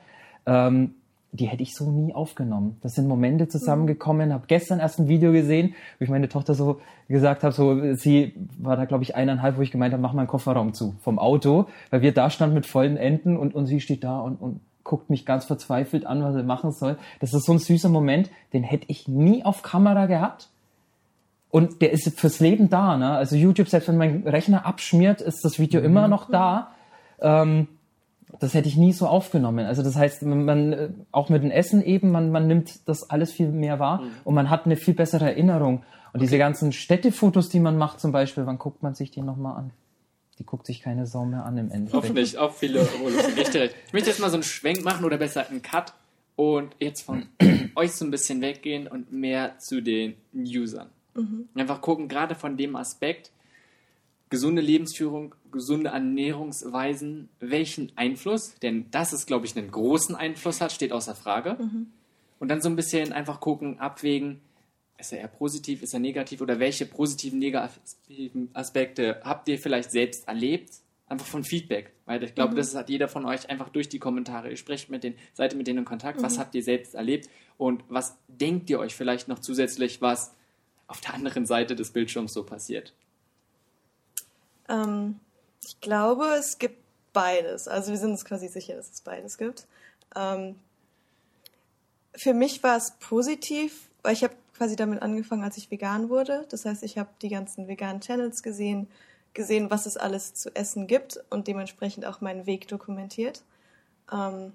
[0.46, 0.96] Ähm,
[1.32, 2.78] die hätte ich so nie aufgenommen.
[2.82, 4.34] Das sind Momente zusammengekommen.
[4.34, 8.34] Habe gestern erst ein Video gesehen, wo ich meine Tochter so gesagt habe, so sie
[8.58, 11.20] war da glaube ich eineinhalb, wo ich gemeint habe, mach mal einen Kofferraum zu vom
[11.20, 14.62] Auto, weil wir da standen mit vollen Enden und und sie steht da und und
[14.84, 16.98] guckt mich ganz verzweifelt an, was er machen soll.
[17.20, 20.50] Das ist so ein süßer Moment, den hätte ich nie auf Kamera gehabt.
[21.52, 23.12] Und der ist fürs Leben da, ne?
[23.12, 26.72] Also YouTube, selbst wenn mein Rechner abschmiert, ist das Video immer noch da.
[27.20, 27.68] Ähm,
[28.40, 29.66] das hätte ich nie so aufgenommen.
[29.66, 33.10] Also das heißt, man, man äh, auch mit dem Essen eben, man, man nimmt das
[33.10, 34.12] alles viel mehr wahr Mhm.
[34.26, 35.84] und man hat eine viel bessere Erinnerung.
[36.14, 39.58] Und diese ganzen Städtefotos, die man macht zum Beispiel, wann guckt man sich die nochmal
[39.58, 39.72] an?
[40.38, 41.94] Die guckt sich keine Sau mehr an im Endeffekt.
[42.04, 42.82] Hoffentlich, auch viele.
[42.82, 45.94] Ich möchte jetzt mal so einen Schwenk machen oder besser einen Cut
[46.36, 47.26] und jetzt von
[47.76, 50.88] euch so ein bisschen weggehen und mehr zu den Usern.
[51.56, 53.32] Einfach gucken, gerade von dem Aspekt,
[54.30, 60.72] gesunde Lebensführung, gesunde Ernährungsweisen, welchen Einfluss, denn das ist, glaube ich, einen großen Einfluss hat,
[60.72, 61.58] steht außer Frage.
[62.40, 64.42] Und dann so ein bisschen einfach gucken, abwägen,
[65.00, 69.92] ist er eher positiv, ist er negativ oder welche positiven, negativen Aspekte habt ihr vielleicht
[69.92, 70.70] selbst erlebt?
[71.08, 74.52] Einfach von Feedback, weil ich glaube, das hat jeder von euch einfach durch die Kommentare.
[74.52, 77.28] Ihr sprecht mit den, seid mit denen in Kontakt, was habt ihr selbst erlebt?
[77.58, 80.36] Und was denkt ihr euch vielleicht noch zusätzlich, was
[80.90, 82.94] auf der anderen Seite des Bildschirms so passiert?
[84.68, 85.20] Ähm,
[85.64, 87.68] ich glaube, es gibt beides.
[87.68, 89.68] Also wir sind uns quasi sicher, dass es beides gibt.
[90.16, 90.56] Ähm,
[92.16, 96.46] für mich war es positiv, weil ich habe quasi damit angefangen, als ich vegan wurde.
[96.50, 98.88] Das heißt, ich habe die ganzen veganen Channels gesehen,
[99.34, 103.44] gesehen, was es alles zu essen gibt und dementsprechend auch meinen Weg dokumentiert.
[104.12, 104.54] Ähm,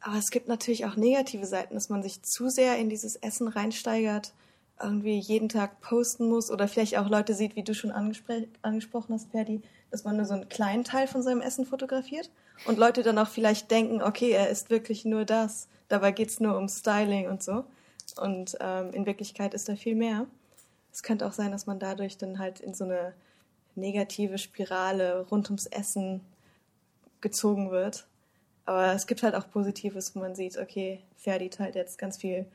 [0.00, 3.46] aber es gibt natürlich auch negative Seiten, dass man sich zu sehr in dieses Essen
[3.46, 4.32] reinsteigert,
[4.80, 9.14] irgendwie jeden Tag posten muss oder vielleicht auch Leute sieht, wie du schon angespr angesprochen
[9.14, 12.30] hast, Ferdi, dass man nur so einen kleinen Teil von seinem Essen fotografiert
[12.66, 16.56] und Leute dann auch vielleicht denken, okay, er isst wirklich nur das, dabei geht's nur
[16.56, 17.64] um Styling und so.
[18.20, 20.26] Und ähm, in Wirklichkeit ist da viel mehr.
[20.92, 23.14] Es könnte auch sein, dass man dadurch dann halt in so eine
[23.74, 26.20] negative Spirale rund ums Essen
[27.20, 28.06] gezogen wird.
[28.64, 32.46] Aber es gibt halt auch Positives, wo man sieht, okay, Ferdi teilt jetzt ganz viel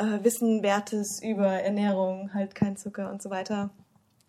[0.00, 3.70] äh, Wissen, Wertes über Ernährung, halt kein Zucker und so weiter,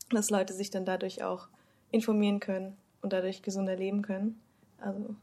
[0.09, 1.47] dass Leute sich dann dadurch auch
[1.91, 4.39] informieren können und dadurch gesunder leben können.
[4.79, 5.15] Also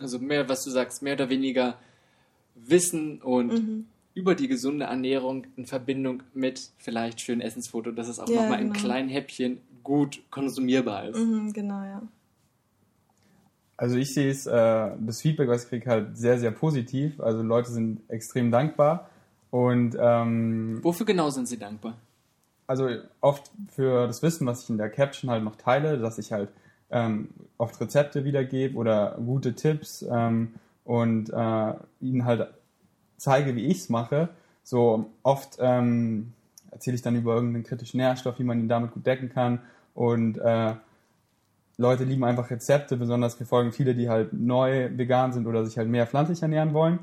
[0.00, 1.78] Also mehr, was du sagst, mehr oder weniger
[2.54, 3.86] Wissen und Mhm.
[4.14, 8.60] über die gesunde Ernährung in Verbindung mit vielleicht schönen Essensfoto, dass es auch Ja, nochmal
[8.60, 8.78] in genau.
[8.78, 11.18] kleinen Häppchen gut konsumierbar ist.
[11.18, 12.02] mhm, genau, ja.
[13.76, 17.20] Also ich sehe es, äh, das Feedback, was ich kriege, halt sehr, sehr positiv.
[17.20, 19.08] Also Leute sind extrem dankbar.
[19.52, 21.94] Und ähm, Wofür genau sind sie dankbar?
[22.72, 22.88] also
[23.20, 26.48] oft für das Wissen, was ich in der Caption halt noch teile, dass ich halt
[26.90, 32.48] ähm, oft Rezepte wiedergebe oder gute Tipps ähm, und äh, ihnen halt
[33.18, 34.30] zeige, wie ich es mache.
[34.62, 36.32] So oft ähm,
[36.70, 39.60] erzähle ich dann über irgendeinen kritischen Nährstoff, wie man ihn damit gut decken kann
[39.94, 40.74] und äh,
[41.78, 45.76] Leute lieben einfach Rezepte, besonders wir folgen viele, die halt neu vegan sind oder sich
[45.78, 47.00] halt mehr pflanzlich ernähren wollen.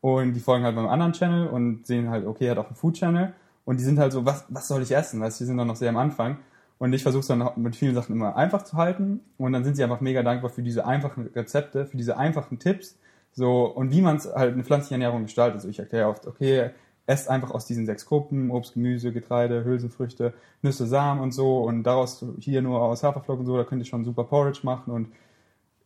[0.00, 2.76] Und die folgen halt beim anderen Channel und sehen halt, okay, er hat auch einen
[2.76, 3.34] Food-Channel.
[3.64, 5.20] Und die sind halt so, was, was soll ich essen?
[5.20, 6.38] Weißt du, die sind doch noch sehr am Anfang.
[6.78, 9.20] Und ich versuche es dann mit vielen Sachen immer einfach zu halten.
[9.36, 12.98] Und dann sind sie einfach mega dankbar für diese einfachen Rezepte, für diese einfachen Tipps.
[13.32, 15.56] So, und wie man es halt eine pflanzliche Ernährung gestaltet.
[15.56, 16.70] Also ich erkläre oft, okay,
[17.06, 20.32] esst einfach aus diesen sechs Gruppen, Obst, Gemüse, Getreide, Hülsenfrüchte,
[20.62, 21.58] Nüsse, Samen und so.
[21.58, 24.90] Und daraus hier nur aus Haferflocken und so, da könnt ihr schon super Porridge machen.
[24.90, 25.08] Und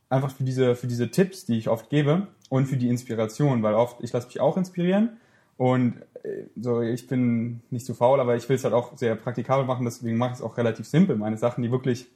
[0.09, 3.75] einfach für diese, für diese Tipps, die ich oft gebe und für die Inspiration, weil
[3.75, 5.17] oft, ich lasse mich auch inspirieren
[5.57, 9.17] und äh, so, ich bin nicht so faul, aber ich will es halt auch sehr
[9.17, 12.07] praktikabel machen, deswegen mache ich es auch relativ simpel, meine Sachen, die wirklich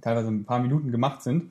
[0.00, 1.50] teilweise ein paar Minuten gemacht sind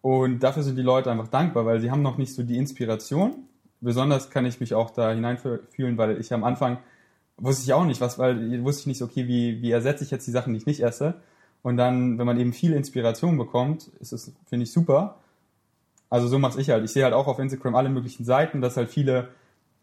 [0.00, 3.44] und dafür sind die Leute einfach dankbar, weil sie haben noch nicht so die Inspiration.
[3.80, 6.78] Besonders kann ich mich auch da hineinfühlen, weil ich am Anfang
[7.36, 10.26] wusste ich auch nicht, was, weil wusste ich nicht okay, wie, wie ersetze ich jetzt
[10.26, 11.14] die Sachen, die ich nicht esse.
[11.62, 15.16] Und dann, wenn man eben viel Inspiration bekommt, ist es, finde ich, super.
[16.10, 16.84] Also so mache ich halt.
[16.84, 19.28] Ich sehe halt auch auf Instagram alle möglichen Seiten, dass halt viele,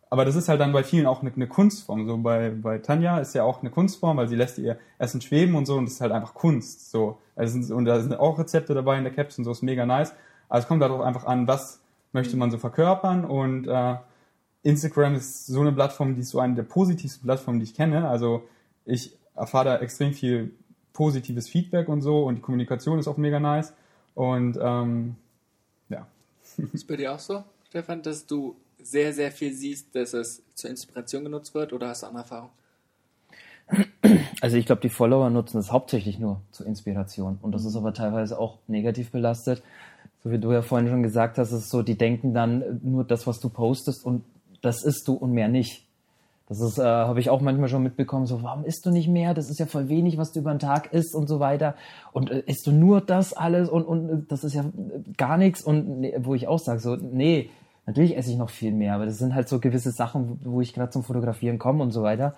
[0.09, 2.07] aber das ist halt dann bei vielen auch eine, eine Kunstform.
[2.07, 5.55] So bei, bei Tanja ist ja auch eine Kunstform, weil sie lässt ihr Essen schweben
[5.55, 6.89] und so und das ist halt einfach Kunst.
[6.91, 7.19] So.
[7.35, 10.13] Also und da sind auch Rezepte dabei in der Caps und so, ist mega nice.
[10.49, 11.81] Also es kommt darauf einfach an, was
[12.13, 13.95] möchte man so verkörpern und äh,
[14.63, 18.09] Instagram ist so eine Plattform, die ist so eine der positivsten Plattformen, die ich kenne.
[18.09, 18.47] Also
[18.83, 20.55] ich erfahre da extrem viel
[20.95, 23.73] positives Feedback und so und die Kommunikation ist auch mega nice.
[24.15, 25.15] Und ähm,
[25.89, 26.08] ja,
[26.73, 30.69] Ist bei dir auch so, Stefan, dass du sehr, sehr viel siehst, dass es zur
[30.69, 32.51] Inspiration genutzt wird oder hast du andere Erfahrungen?
[34.41, 37.39] Also ich glaube, die Follower nutzen es hauptsächlich nur zur Inspiration.
[37.41, 39.63] Und das ist aber teilweise auch negativ belastet.
[40.23, 43.03] So wie du ja vorhin schon gesagt hast, ist es so, die denken dann nur
[43.03, 44.23] das, was du postest und
[44.62, 45.85] das isst du und mehr nicht.
[46.47, 49.34] Das ist, äh, habe ich auch manchmal schon mitbekommen, so, warum isst du nicht mehr?
[49.34, 51.75] Das ist ja voll wenig, was du über den Tag isst und so weiter.
[52.12, 54.65] Und äh, isst du nur das alles und, und äh, das ist ja
[55.17, 55.63] gar nichts.
[55.63, 57.49] Und nee, wo ich auch sage, so, nee,
[57.88, 60.73] natürlich esse ich noch viel mehr, aber das sind halt so gewisse Sachen, wo ich
[60.73, 62.36] gerade zum Fotografieren komme und so weiter.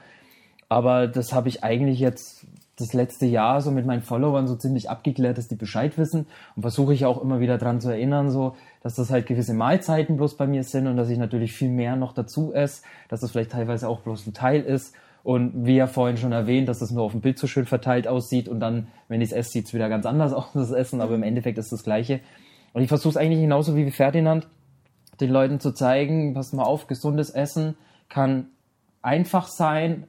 [0.69, 2.45] Aber das habe ich eigentlich jetzt
[2.77, 6.27] das letzte Jahr so mit meinen Followern so ziemlich abgeklärt, dass die Bescheid wissen.
[6.55, 10.15] Und versuche ich auch immer wieder dran zu erinnern, so, dass das halt gewisse Mahlzeiten
[10.15, 13.31] bloß bei mir sind und dass ich natürlich viel mehr noch dazu esse, dass das
[13.31, 14.95] vielleicht teilweise auch bloß ein Teil ist.
[15.23, 18.07] Und wie ja vorhin schon erwähnt, dass das nur auf dem Bild so schön verteilt
[18.07, 21.01] aussieht und dann, wenn ich es esse, sieht es wieder ganz anders aus, das Essen,
[21.01, 22.21] aber im Endeffekt ist das Gleiche.
[22.73, 24.47] Und ich versuche es eigentlich genauso wie Ferdinand,
[25.19, 27.75] den Leuten zu zeigen, pass mal auf, gesundes Essen
[28.07, 28.49] kann
[29.01, 30.05] einfach sein,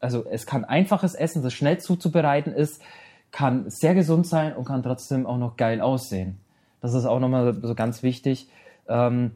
[0.00, 2.82] also es kann einfaches Essen, das schnell zuzubereiten ist,
[3.32, 6.38] kann sehr gesund sein und kann trotzdem auch noch geil aussehen.
[6.80, 8.48] Das ist auch nochmal so ganz wichtig.
[8.88, 9.32] Ähm,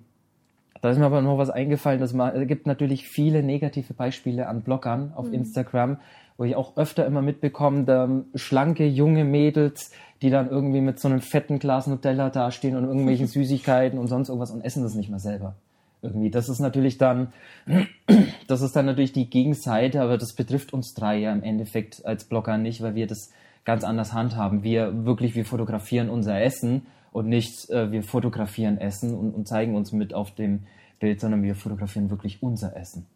[0.81, 4.47] da ist mir aber noch was eingefallen, dass man, es gibt natürlich viele negative Beispiele
[4.47, 5.35] an Bloggern auf mhm.
[5.35, 5.99] Instagram,
[6.39, 9.91] wo ich auch öfter immer mitbekomme, da schlanke junge Mädels,
[10.23, 14.29] die dann irgendwie mit so einem fetten Glas Nutella dastehen und irgendwelchen Süßigkeiten und sonst
[14.29, 15.55] irgendwas und essen das nicht mehr selber
[16.03, 16.31] irgendwie.
[16.31, 17.33] Das ist natürlich dann,
[18.47, 22.25] das ist dann natürlich die Gegenseite, aber das betrifft uns drei ja im Endeffekt als
[22.25, 23.31] Blogger nicht, weil wir das
[23.65, 24.63] ganz anders handhaben.
[24.63, 29.75] Wir wirklich, wir fotografieren unser Essen und nicht äh, wir fotografieren Essen und, und, zeigen
[29.75, 30.65] uns mit auf dem
[30.99, 33.07] Bild, sondern wir fotografieren wirklich unser Essen.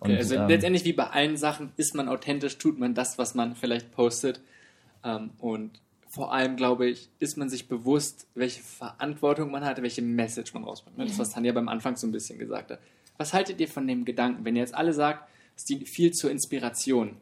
[0.00, 3.18] Okay, und, also ähm, letztendlich wie bei allen Sachen ist man authentisch, tut man das,
[3.18, 4.40] was man vielleicht postet.
[5.04, 5.80] Ähm, und
[6.10, 10.64] vor allem, glaube ich, ist man sich bewusst, welche Verantwortung man hat, welche Message man
[10.64, 10.98] rausbringt.
[10.98, 12.80] Das, was Tanja beim Anfang so ein bisschen gesagt hat.
[13.16, 16.32] Was haltet ihr von dem Gedanken, wenn ihr jetzt alle sagt, es dient viel zur
[16.32, 17.16] Inspiration?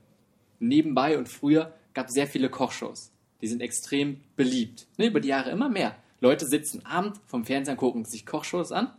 [0.59, 3.11] Nebenbei und früher gab es sehr viele Kochshows.
[3.43, 4.87] Die sind extrem beliebt.
[4.97, 5.95] Ne, über die Jahre immer mehr.
[6.21, 8.91] Leute sitzen abends vom Fernseher und gucken sich Kochshows an,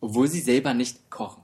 [0.00, 1.42] obwohl sie selber nicht kochen.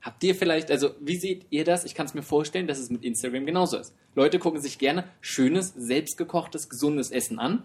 [0.00, 1.84] Habt ihr vielleicht, also wie seht ihr das?
[1.84, 3.94] Ich kann es mir vorstellen, dass es mit Instagram genauso ist.
[4.14, 7.62] Leute gucken sich gerne schönes, selbstgekochtes, gesundes Essen an.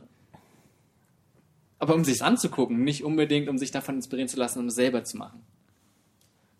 [1.78, 5.04] Aber um sich anzugucken, nicht unbedingt, um sich davon inspirieren zu lassen, um es selber
[5.04, 5.42] zu machen.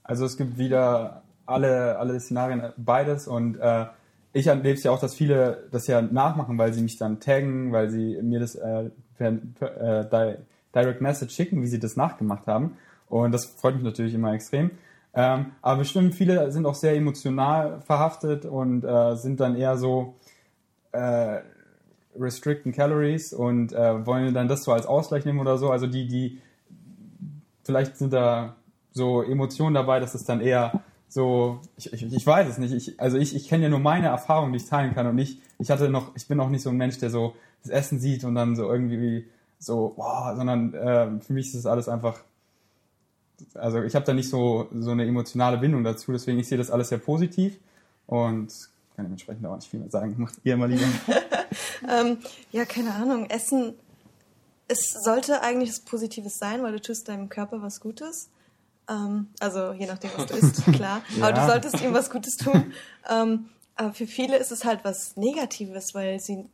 [0.04, 3.28] Also es gibt wieder alle, alle Szenarien, beides.
[3.28, 3.86] Und äh,
[4.34, 7.72] ich erlebe es ja auch, dass viele das ja nachmachen, weil sie mich dann taggen,
[7.72, 10.38] weil sie mir das äh, per, per, äh,
[10.76, 12.78] Direct Message schicken, wie sie das nachgemacht haben.
[13.08, 14.72] Und das freut mich natürlich immer extrem.
[15.16, 20.16] Ähm, aber bestimmt viele sind auch sehr emotional verhaftet und äh, sind dann eher so
[20.92, 21.40] äh,
[22.20, 25.70] restricten Calories und äh, wollen dann das so als Ausgleich nehmen oder so.
[25.70, 26.40] Also die, die,
[27.64, 28.56] vielleicht sind da
[28.92, 32.74] so Emotionen dabei, dass es dann eher so, ich, ich, ich weiß es nicht.
[32.74, 35.42] Ich, also ich, ich kenne ja nur meine Erfahrungen, die ich teilen kann und nicht,
[35.60, 38.24] ich hatte noch, ich bin auch nicht so ein Mensch, der so das Essen sieht
[38.24, 39.28] und dann so irgendwie
[39.60, 42.20] so, boah, sondern äh, für mich ist das alles einfach
[43.56, 46.72] also ich habe da nicht so, so eine emotionale Bindung dazu, deswegen ich sehe das
[46.72, 47.60] alles sehr positiv
[48.08, 48.52] und
[48.96, 50.16] kann dementsprechend auch nicht viel mehr sagen.
[50.18, 50.86] Macht ihr mal lieber.
[51.90, 52.18] ähm,
[52.52, 53.26] ja, keine Ahnung.
[53.30, 53.74] Essen,
[54.68, 58.30] es sollte eigentlich was Positives sein, weil du tust deinem Körper was Gutes.
[58.90, 61.02] Ähm, also je nachdem, was du isst, klar.
[61.18, 61.24] ja.
[61.24, 62.74] Aber du solltest ihm was Gutes tun.
[63.10, 66.46] Ähm, aber für viele ist es halt was Negatives, weil sie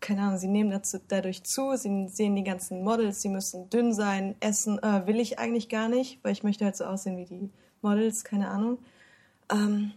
[0.00, 3.92] keine Ahnung, sie nehmen dazu, dadurch zu, sie sehen die ganzen Models, sie müssen dünn
[3.92, 7.24] sein, essen äh, will ich eigentlich gar nicht, weil ich möchte halt so aussehen wie
[7.24, 7.50] die
[7.82, 8.78] Models, keine Ahnung.
[9.50, 9.92] Ähm,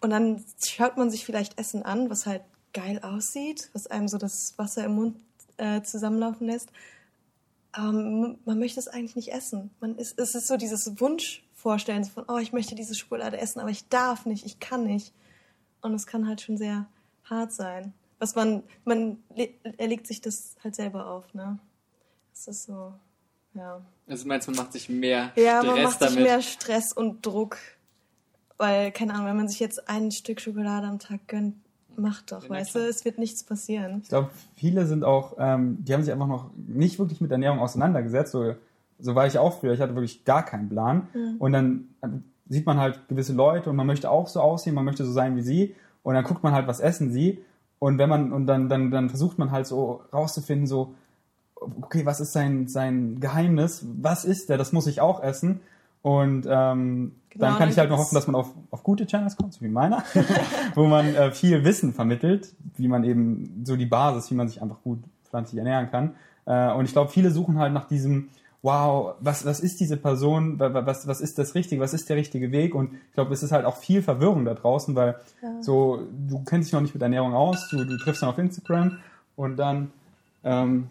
[0.00, 4.18] und dann schaut man sich vielleicht Essen an, was halt geil aussieht, was einem so
[4.18, 5.16] das Wasser im Mund
[5.58, 6.70] äh, zusammenlaufen lässt.
[7.72, 9.70] Aber man möchte es eigentlich nicht essen.
[9.80, 13.70] Man ist, es ist so dieses Wunschvorstellen von, oh, ich möchte diese Schokolade essen, aber
[13.70, 15.14] ich darf nicht, ich kann nicht.
[15.80, 16.86] Und es kann halt schon sehr
[17.24, 19.18] hart sein was man, man
[19.78, 21.58] erlegt sich das halt selber auf, ne?
[22.32, 22.92] Das ist so,
[23.52, 23.82] ja.
[24.06, 26.14] Also meinst du, man macht sich mehr ja, Stress man macht damit?
[26.14, 27.58] sich mehr Stress und Druck.
[28.58, 31.56] Weil, keine Ahnung, wenn man sich jetzt ein Stück Schokolade am Tag gönnt,
[31.96, 34.00] macht doch, ja, weißt du, es wird nichts passieren.
[34.04, 37.58] Ich glaube, viele sind auch, ähm, die haben sich einfach noch nicht wirklich mit Ernährung
[37.58, 38.30] auseinandergesetzt.
[38.30, 38.54] So,
[39.00, 39.72] so war ich auch früher.
[39.72, 41.08] Ich hatte wirklich gar keinen Plan.
[41.12, 41.36] Mhm.
[41.40, 41.88] Und dann
[42.48, 45.34] sieht man halt gewisse Leute und man möchte auch so aussehen, man möchte so sein
[45.34, 45.74] wie sie.
[46.04, 47.44] Und dann guckt man halt, was essen sie.
[47.82, 50.94] Und wenn man, und dann, dann, dann versucht man halt so rauszufinden, so,
[51.56, 53.84] okay, was ist sein, sein Geheimnis?
[54.00, 54.56] Was ist der?
[54.56, 55.62] Das muss ich auch essen.
[56.00, 59.36] Und ähm, genau, dann kann ich halt nur hoffen, dass man auf, auf gute Channels
[59.36, 60.04] kommt, so wie meiner,
[60.76, 64.62] wo man äh, viel Wissen vermittelt, wie man eben so die Basis, wie man sich
[64.62, 66.14] einfach gut pflanzlich ernähren kann.
[66.46, 68.28] Äh, und ich glaube, viele suchen halt nach diesem,
[68.62, 72.52] wow, was, was ist diese Person, was, was ist das Richtige, was ist der richtige
[72.52, 72.74] Weg?
[72.74, 75.62] Und ich glaube, es ist halt auch viel Verwirrung da draußen, weil ja.
[75.62, 78.98] so, du kennst dich noch nicht mit Ernährung aus, du, du triffst dann auf Instagram
[79.34, 79.90] und dann,
[80.44, 80.88] ähm,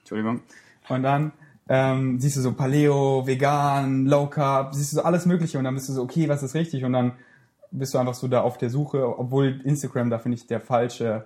[0.00, 0.42] Entschuldigung,
[0.90, 1.32] und dann
[1.68, 5.74] ähm, siehst du so Paleo, vegan, Low Carb, siehst du so alles Mögliche und dann
[5.74, 6.84] bist du so, okay, was ist richtig?
[6.84, 7.12] Und dann
[7.70, 11.24] bist du einfach so da auf der Suche, obwohl Instagram da finde ich der falsche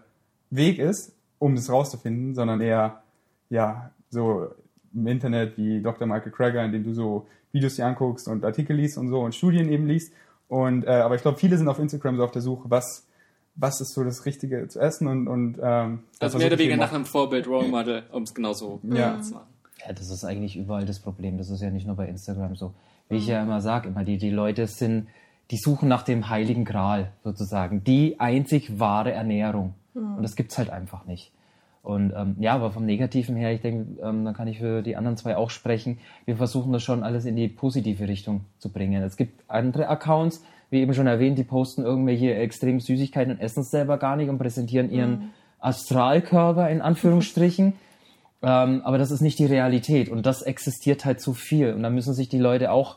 [0.50, 3.02] Weg ist, um das rauszufinden, sondern eher,
[3.50, 4.50] ja, so
[4.94, 6.06] im Internet wie Dr.
[6.06, 9.34] Michael Krager, in dem du so Videos dir anguckst und Artikel liest und so und
[9.34, 10.12] Studien eben liest.
[10.48, 13.06] Und äh, aber ich glaube, viele sind auf Instagram so auf der Suche, was
[13.54, 16.92] was ist so das Richtige zu essen und und ähm, also mehr oder weniger nach
[16.92, 19.20] einem Vorbild Role Model, um es genauso ja.
[19.20, 19.48] zu machen.
[19.86, 21.38] Ja, das ist eigentlich überall das Problem.
[21.38, 22.74] Das ist ja nicht nur bei Instagram so.
[23.08, 25.08] Wie ich ja immer sage, immer die die Leute sind,
[25.50, 29.74] die suchen nach dem heiligen Gral sozusagen, die einzig wahre Ernährung.
[29.92, 30.16] Mhm.
[30.16, 31.30] Und das gibt's halt einfach nicht.
[31.82, 34.94] Und ähm, ja, aber vom Negativen her, ich denke, ähm, da kann ich für die
[34.96, 35.98] anderen zwei auch sprechen.
[36.24, 39.02] Wir versuchen das schon alles in die positive Richtung zu bringen.
[39.02, 43.60] Es gibt andere Accounts, wie eben schon erwähnt, die posten irgendwelche extrem Süßigkeiten und essen
[43.60, 45.30] es selber gar nicht und präsentieren ihren mhm.
[45.58, 47.72] Astralkörper in Anführungsstrichen.
[48.42, 51.72] ähm, aber das ist nicht die Realität und das existiert halt zu viel.
[51.72, 52.96] Und da müssen sich die Leute auch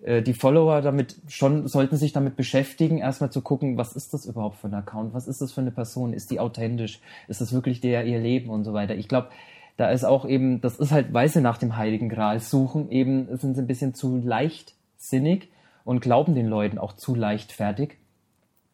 [0.00, 4.58] die Follower damit schon, sollten sich damit beschäftigen, erstmal zu gucken, was ist das überhaupt
[4.58, 5.12] für ein Account?
[5.12, 6.12] Was ist das für eine Person?
[6.12, 7.00] Ist die authentisch?
[7.26, 8.94] Ist das wirklich der, ihr Leben und so weiter?
[8.94, 9.28] Ich glaube,
[9.76, 13.36] da ist auch eben, das ist halt, weil sie nach dem Heiligen Gral suchen, eben
[13.38, 15.48] sind sie ein bisschen zu leichtsinnig
[15.84, 17.96] und glauben den Leuten auch zu leichtfertig.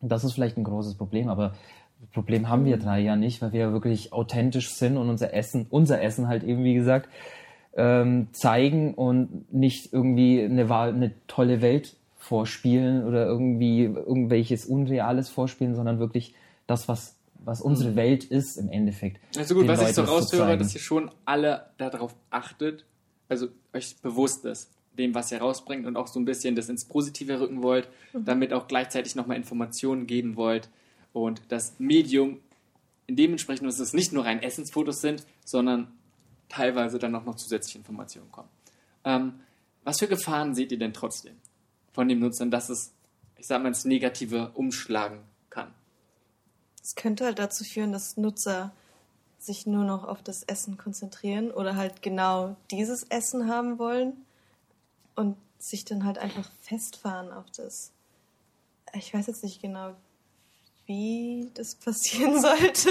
[0.01, 1.55] Das ist vielleicht ein großes Problem, aber
[2.13, 5.67] Problem haben wir drei ja nicht, weil wir ja wirklich authentisch sind und unser Essen,
[5.71, 7.09] unser Essen halt eben, wie gesagt,
[7.77, 15.75] ähm, zeigen und nicht irgendwie eine, eine tolle Welt vorspielen oder irgendwie irgendwelches Unreales vorspielen,
[15.75, 16.35] sondern wirklich
[16.67, 17.97] das, was, was unsere mhm.
[17.97, 19.21] Welt ist im Endeffekt.
[19.37, 22.85] Also gut, was Leuten ich so raushöre, dass ihr schon alle darauf achtet,
[23.29, 26.85] also euch bewusst ist, dem, was ihr rausbringt und auch so ein bisschen das ins
[26.87, 28.25] Positive rücken wollt, mhm.
[28.25, 30.71] damit auch gleichzeitig nochmal Informationen geben wollt
[31.13, 32.39] und das Medium
[33.09, 35.89] dementsprechend, dass es nicht nur rein Essensfotos sind, sondern
[36.49, 38.49] teilweise dann auch noch zusätzliche Informationen kommen.
[39.05, 39.41] Ähm,
[39.83, 41.37] was für Gefahren seht ihr denn trotzdem
[41.93, 42.93] von dem Nutzern, dass es,
[43.37, 45.21] ich sag mal, ins Negative umschlagen
[45.51, 45.73] kann?
[46.83, 48.73] Es könnte halt dazu führen, dass Nutzer
[49.39, 54.15] sich nur noch auf das Essen konzentrieren oder halt genau dieses Essen haben wollen
[55.15, 57.93] und sich dann halt einfach festfahren auf das.
[58.95, 59.95] Ich weiß jetzt nicht genau,
[60.87, 62.91] wie das passieren sollte.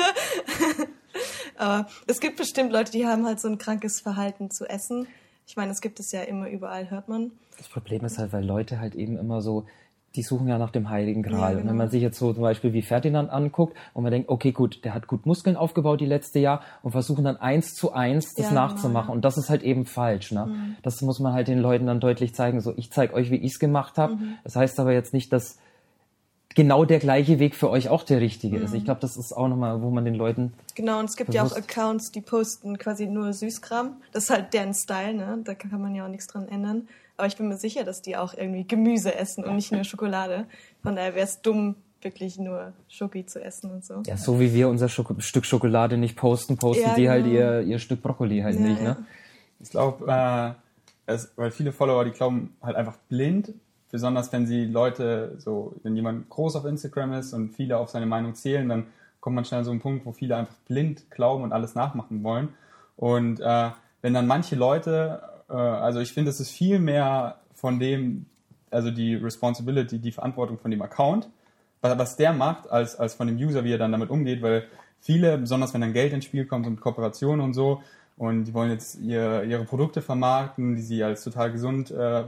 [1.57, 5.07] Aber es gibt bestimmt Leute, die haben halt so ein krankes Verhalten zu essen.
[5.45, 7.31] Ich meine, es gibt es ja immer überall, hört man.
[7.57, 9.65] Das Problem ist halt, weil Leute halt eben immer so,
[10.15, 11.39] die suchen ja nach dem Heiligen Gral.
[11.39, 11.61] Ja, genau.
[11.61, 14.51] Und wenn man sich jetzt so zum Beispiel wie Ferdinand anguckt und man denkt, okay,
[14.51, 18.33] gut, der hat gut Muskeln aufgebaut die letzte Jahr und versuchen dann eins zu eins
[18.35, 19.07] das ja, genau, nachzumachen.
[19.07, 19.15] Genau.
[19.15, 20.31] Und das ist halt eben falsch.
[20.31, 20.45] Ne?
[20.45, 20.75] Mhm.
[20.83, 22.61] Das muss man halt den Leuten dann deutlich zeigen.
[22.61, 24.15] So, ich zeige euch, wie ich es gemacht habe.
[24.15, 24.35] Mhm.
[24.43, 25.57] Das heißt aber jetzt nicht, dass
[26.55, 28.65] genau der gleiche Weg für euch auch der richtige mhm.
[28.65, 28.73] ist.
[28.73, 30.53] Ich glaube, das ist auch nochmal, wo man den Leuten.
[30.75, 33.97] Genau, und es gibt ja auch Accounts, die posten quasi nur Süßkram.
[34.11, 35.39] Das ist halt deren Style, ne?
[35.43, 36.87] Da kann man ja auch nichts dran ändern.
[37.17, 40.45] Aber ich bin mir sicher, dass die auch irgendwie Gemüse essen und nicht nur Schokolade.
[40.81, 44.01] Von daher wäre es dumm, wirklich nur Schoki zu essen und so.
[44.05, 47.41] Ja, so wie wir unser Schoko Stück Schokolade nicht posten, posten ja, die halt genau.
[47.41, 48.97] halt ihr, ihr Stück Brokkoli halt ja, nicht, ne?
[49.59, 50.03] Ich glaube,
[51.07, 53.53] äh, weil viele Follower, die glauben halt einfach blind,
[53.93, 58.07] besonders wenn sie Leute, so, wenn jemand groß auf Instagram ist und viele auf seine
[58.07, 58.87] Meinung zählen, dann
[59.19, 62.23] kommt man schnell an so einen Punkt, wo viele einfach blind glauben und alles nachmachen
[62.23, 62.49] wollen.
[62.97, 63.69] Und äh,
[64.01, 68.25] wenn dann manche Leute, äh, also ich finde, es ist viel mehr von dem,
[68.71, 71.29] also die Responsibility, die Verantwortung von dem Account,
[71.83, 74.65] was der macht, als, als von dem User, wie er dann damit umgeht, weil
[75.01, 77.83] viele, besonders wenn dann Geld ins Spiel kommt und Kooperationen und so,
[78.17, 82.23] und die wollen jetzt ihr, ihre Produkte vermarkten, die sie als total gesund äh,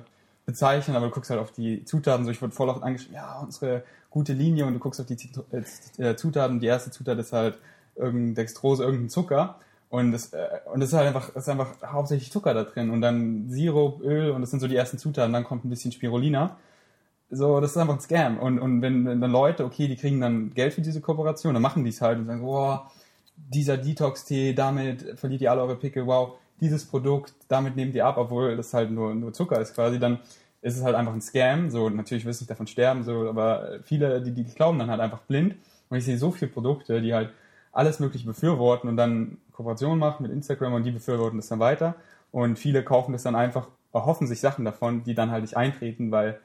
[0.46, 3.39] bezeichnen, aber du guckst halt auf die Zutaten, so ich wurde voll oft angeschrieben, ja,
[3.39, 5.18] unsere gute Linie und du guckst auf die
[5.98, 7.58] äh, Zutaten, die erste Zutat ist halt
[7.96, 11.70] irgendein Dextrose, irgendein Zucker und das, äh, und das ist halt einfach, das ist einfach
[11.84, 15.34] hauptsächlich Zucker da drin und dann Sirup, Öl und das sind so die ersten Zutaten,
[15.34, 16.58] dann kommt ein bisschen Spirulina.
[17.32, 18.38] So, das ist einfach ein Scam.
[18.38, 21.64] Und, und wenn, wenn dann Leute, okay, die kriegen dann Geld für diese Kooperation, dann
[21.64, 22.91] machen die es halt und sagen, boah,
[23.36, 28.18] dieser Detox-Tee, damit verliert ihr alle eure Pickel, wow dieses Produkt, damit nehmt ihr ab,
[28.18, 30.20] obwohl das halt nur, nur Zucker ist quasi, dann
[30.62, 31.70] ist es halt einfach ein Scam.
[31.70, 35.01] So, natürlich wirst du nicht davon sterben, so, aber viele, die, die glauben dann halt
[35.01, 35.56] einfach blind.
[35.89, 37.30] Und ich sehe so viele Produkte, die halt
[37.72, 41.95] alles Mögliche befürworten und dann Kooperationen machen mit Instagram und die befürworten das dann weiter.
[42.32, 46.12] Und viele kaufen das dann einfach, erhoffen sich Sachen davon, die dann halt nicht eintreten,
[46.12, 46.39] weil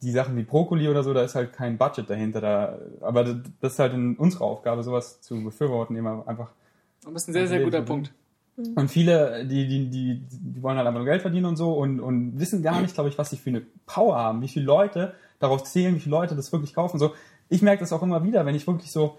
[0.00, 2.40] die Sachen wie Brokkoli oder so, da ist halt kein Budget dahinter.
[2.40, 3.24] Da, aber
[3.60, 6.50] das ist halt in unserer Aufgabe, sowas zu befürworten, immer einfach.
[7.04, 8.12] Das ist ein sehr, sehr guter Punkt
[8.56, 12.00] Und viele, die, die, die, die wollen halt einfach nur Geld verdienen und so und,
[12.00, 15.14] und wissen gar nicht, glaube ich, was sie für eine Power haben, wie viele Leute
[15.38, 16.98] darauf zählen, wie viele Leute das wirklich kaufen.
[16.98, 17.12] So,
[17.48, 19.18] ich merke das auch immer wieder, wenn ich wirklich so,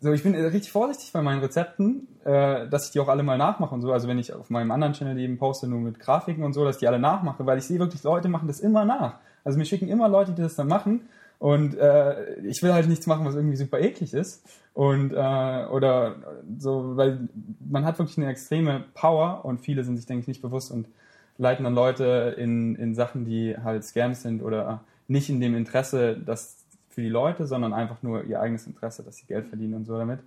[0.00, 3.36] so ich bin richtig vorsichtig bei meinen Rezepten, äh, dass ich die auch alle mal
[3.36, 3.92] nachmache und so.
[3.92, 6.76] Also wenn ich auf meinem anderen Channel eben poste, nur mit Grafiken und so, dass
[6.76, 9.18] ich die alle nachmache, weil ich sehe wirklich, Leute machen das immer nach.
[9.44, 11.02] Also mir schicken immer Leute, die das dann machen
[11.44, 14.42] und äh, ich will halt nichts machen, was irgendwie super eklig ist.
[14.72, 16.14] Und äh, oder
[16.58, 17.28] so, weil
[17.68, 20.88] man hat wirklich eine extreme Power und viele sind sich, denke ich, nicht bewusst und
[21.36, 26.16] leiten dann Leute in, in Sachen, die halt Scams sind oder nicht in dem Interesse,
[26.16, 29.84] das für die Leute, sondern einfach nur ihr eigenes Interesse, dass sie Geld verdienen und
[29.84, 30.20] so damit.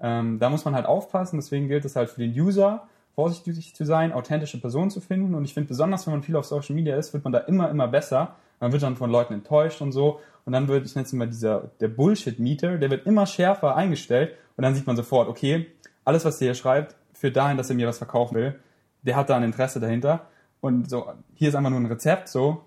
[0.00, 3.84] Ähm, da muss man halt aufpassen, deswegen gilt es halt für den User, vorsichtig zu
[3.84, 5.34] sein, authentische Personen zu finden.
[5.34, 7.68] Und ich finde, besonders wenn man viel auf Social Media ist, wird man da immer,
[7.68, 8.36] immer besser.
[8.62, 10.20] Man wird dann von Leuten enttäuscht und so.
[10.44, 14.36] Und dann wird, ich nenne es immer dieser, der Bullshit-Meter, der wird immer schärfer eingestellt.
[14.56, 15.66] Und dann sieht man sofort, okay,
[16.04, 18.54] alles, was der hier schreibt, führt dahin, dass er mir was verkaufen will.
[19.02, 20.28] Der hat da ein Interesse dahinter.
[20.60, 22.62] Und so, hier ist einfach nur ein Rezept, so,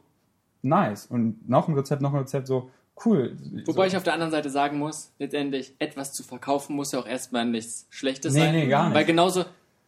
[0.62, 1.06] nice.
[1.06, 2.70] Und noch ein Rezept, noch ein Rezept, so,
[3.06, 3.38] cool.
[3.66, 3.88] Wobei so.
[3.88, 7.46] ich auf der anderen Seite sagen muss, letztendlich, etwas zu verkaufen muss ja auch erstmal
[7.46, 8.54] nichts Schlechtes Nee, sein.
[8.54, 8.96] nee, gar nicht.
[8.96, 9.46] Weil genauso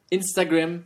[0.10, 0.84] Instagram,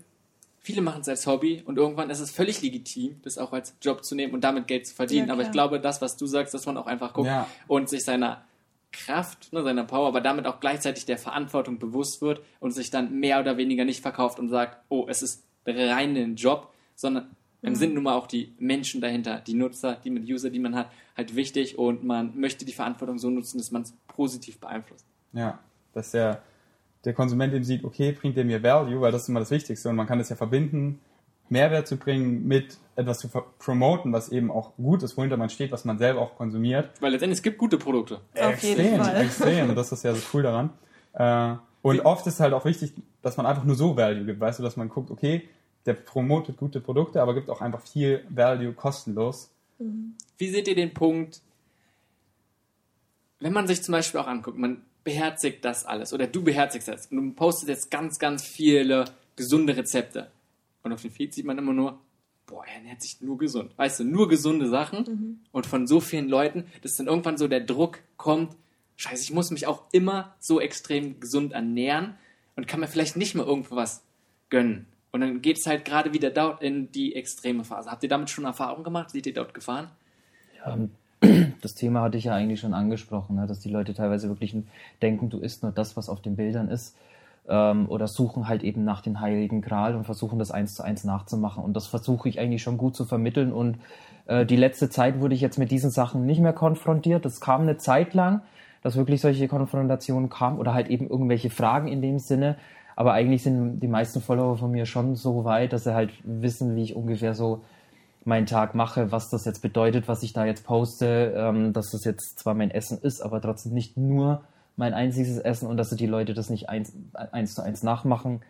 [0.62, 4.04] viele machen es als Hobby und irgendwann ist es völlig legitim, das auch als Job
[4.06, 5.28] zu nehmen und damit Geld zu verdienen.
[5.28, 7.48] Ja, Aber ich glaube, das, was du sagst, dass man auch einfach guckt Ja.
[7.68, 8.46] und sich seiner
[8.92, 13.20] Kraft, ne, seiner Power, aber damit auch gleichzeitig der Verantwortung bewusst wird und sich dann
[13.20, 17.76] mehr oder weniger nicht verkauft und sagt, oh, es ist rein ein Job, sondern im
[17.76, 20.92] sind nun mal auch die Menschen dahinter, die Nutzer, die mit User, die man hat,
[21.16, 25.06] halt wichtig und man möchte die Verantwortung so nutzen, dass man es positiv beeinflusst.
[25.32, 25.60] Ja,
[25.94, 26.42] dass der,
[27.06, 29.90] der Konsument eben sieht, okay, bringt der mir Value, weil das ist immer das Wichtigste
[29.90, 31.00] und man kann das ja verbinden,
[31.50, 33.28] Mehrwert zu bringen mit etwas zu
[33.60, 36.90] promoten, was eben auch gut ist, wohinter man steht, was man selber auch konsumiert.
[37.02, 38.22] Weil letztendlich es gibt gute Produkte.
[38.40, 39.22] Auf jeden extrem, Fall.
[39.22, 39.70] extrem.
[39.70, 40.70] Und das ist ja so cool daran.
[41.14, 44.60] Äh, und oft ist halt auch wichtig, dass man einfach nur so Value gibt, weißt
[44.60, 45.50] du, dass man guckt, okay,
[45.86, 49.52] der promotet gute Produkte, aber gibt auch einfach viel Value kostenlos.
[50.38, 51.42] Wie seht ihr den Punkt,
[53.40, 57.08] wenn man sich zum Beispiel auch anguckt, man beherzigt das alles oder du beherzigst das
[57.08, 60.32] und du postest jetzt ganz, ganz viele gesunde Rezepte
[60.84, 62.00] und auf dem Feed sieht man immer nur,
[62.46, 63.72] boah, er ernährt sich nur gesund.
[63.78, 67.62] Weißt du, nur gesunde Sachen und von so vielen Leuten, dass dann irgendwann so der
[67.62, 68.56] Druck kommt,
[68.98, 72.16] scheiße, ich muss mich auch immer so extrem gesund ernähren
[72.56, 74.04] und kann mir vielleicht nicht mal irgendwo was
[74.50, 74.86] gönnen.
[75.12, 77.92] Und dann geht es halt gerade wieder dort in die extreme Phase.
[77.92, 79.10] Habt ihr damit schon Erfahrung gemacht?
[79.10, 79.92] Seht ihr dort Gefahren?
[81.62, 84.56] Das Thema hatte ich ja eigentlich schon angesprochen, ne, dass die Leute teilweise wirklich
[85.02, 86.96] denken, du isst nur das, was auf den Bildern ist.
[87.48, 91.04] Ähm, oder suchen halt eben nach den heiligen Gral und versuchen das eins zu eins
[91.04, 91.64] nachzumachen.
[91.64, 93.52] Und das versuche ich eigentlich schon gut zu vermitteln.
[93.52, 93.78] Und
[94.26, 97.26] äh, die letzte Zeit wurde ich jetzt mit diesen Sachen nicht mehr konfrontiert.
[97.26, 98.42] Das kam eine Zeit lang,
[98.82, 102.58] dass wirklich solche Konfrontationen kamen oder halt eben irgendwelche Fragen in dem Sinne.
[102.96, 106.76] Aber eigentlich sind die meisten Follower von mir schon so weit, dass sie halt wissen,
[106.76, 107.62] wie ich ungefähr so
[108.24, 112.06] meinen Tag mache, was das jetzt bedeutet, was ich da jetzt poste, ähm, dass das
[112.06, 114.44] jetzt zwar mein Essen ist, aber trotzdem nicht nur
[114.78, 118.42] mein einziges Essen und dass die Leute das nicht eins, eins zu eins nachmachen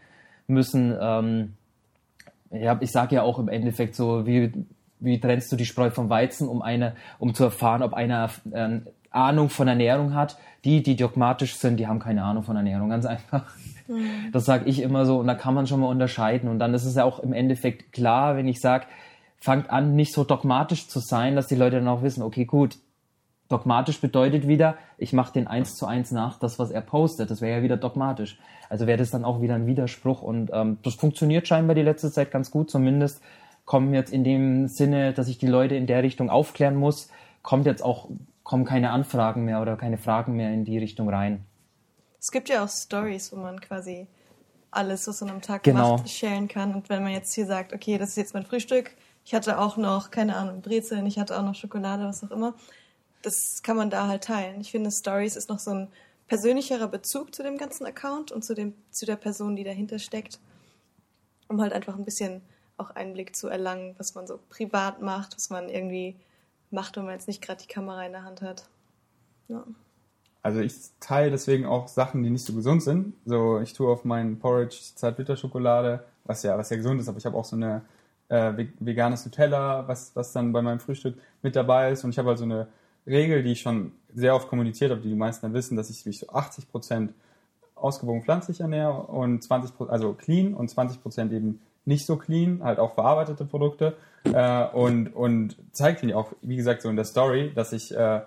[0.47, 0.95] müssen.
[0.99, 1.53] Ähm,
[2.51, 4.51] ja, ich sage ja auch im Endeffekt so, wie,
[4.99, 8.87] wie trennst du die Spreu vom Weizen, um eine, um zu erfahren, ob einer ähm,
[9.09, 10.37] Ahnung von Ernährung hat.
[10.63, 13.45] Die, die dogmatisch sind, die haben keine Ahnung von Ernährung, ganz einfach.
[14.31, 16.49] Das sage ich immer so und da kann man schon mal unterscheiden.
[16.49, 18.85] Und dann ist es ja auch im Endeffekt klar, wenn ich sage,
[19.41, 22.77] fangt an, nicht so dogmatisch zu sein, dass die Leute dann auch wissen, okay, gut,
[23.49, 27.29] dogmatisch bedeutet wieder, ich mache den eins zu eins nach, das, was er postet.
[27.31, 28.39] Das wäre ja wieder dogmatisch.
[28.69, 30.21] Also wäre das dann auch wieder ein Widerspruch.
[30.21, 32.69] Und ähm, das funktioniert scheinbar die letzte Zeit ganz gut.
[32.71, 33.21] Zumindest
[33.65, 37.09] kommen jetzt in dem Sinne, dass ich die Leute in der Richtung aufklären muss,
[37.41, 38.09] kommt jetzt auch,
[38.43, 41.43] kommen keine Anfragen mehr oder keine Fragen mehr in die Richtung rein.
[42.19, 44.07] Es gibt ja auch Stories, wo man quasi
[44.69, 45.97] alles, was man am Tag Genau.
[45.97, 46.75] macht, sharen kann.
[46.75, 48.91] Und wenn man jetzt hier sagt, okay, das ist jetzt mein Frühstück,
[49.23, 52.53] ich hatte auch noch, keine Ahnung, Brezeln, ich hatte auch noch Schokolade, was auch immer,
[53.21, 54.61] das kann man da halt teilen.
[54.61, 55.87] Ich finde, Stories ist noch so ein
[56.27, 60.39] persönlicherer Bezug zu dem ganzen Account und zu, dem, zu der Person, die dahinter steckt,
[61.47, 62.41] um halt einfach ein bisschen
[62.77, 66.15] auch Einblick zu erlangen, was man so privat macht, was man irgendwie
[66.71, 68.67] macht, wenn man jetzt nicht gerade die Kamera in der Hand hat.
[69.49, 69.63] Ja.
[70.41, 73.13] Also ich teile deswegen auch Sachen, die nicht so gesund sind.
[73.25, 77.25] So, ich tue auf meinen Porridge Zartbitterschokolade, was ja, was ja gesund ist, aber ich
[77.25, 77.83] habe auch so eine
[78.31, 82.03] äh, ve- veganes Nutella, was, was dann bei meinem Frühstück mit dabei ist.
[82.03, 82.67] Und ich habe halt so eine
[83.05, 86.05] Regel, die ich schon sehr oft kommuniziert habe, die die meisten dann wissen, dass ich
[86.05, 87.13] mich so 80 Prozent
[87.75, 92.61] ausgewogen pflanzlich ernähre und 20 Prozent, also clean und 20 Prozent eben nicht so clean,
[92.63, 93.95] halt auch verarbeitete Produkte.
[94.23, 98.21] Äh, und, und zeigt mir auch, wie gesagt, so in der Story, dass ich äh,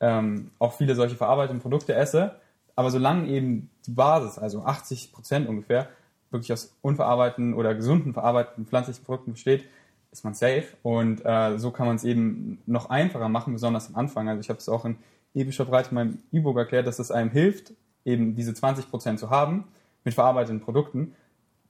[0.00, 2.36] ähm, auch viele solche verarbeiteten Produkte esse.
[2.74, 5.88] Aber solange eben die Basis, also 80 Prozent ungefähr,
[6.30, 9.64] wirklich aus unverarbeiteten oder gesunden verarbeiteten pflanzlichen Produkten besteht,
[10.12, 10.66] ist man safe.
[10.82, 14.28] Und äh, so kann man es eben noch einfacher machen, besonders am Anfang.
[14.28, 14.96] Also ich habe es auch in
[15.34, 17.72] epischer Breite in meinem E-Book erklärt, dass es einem hilft,
[18.04, 19.64] eben diese 20% zu haben
[20.04, 21.14] mit verarbeiteten Produkten,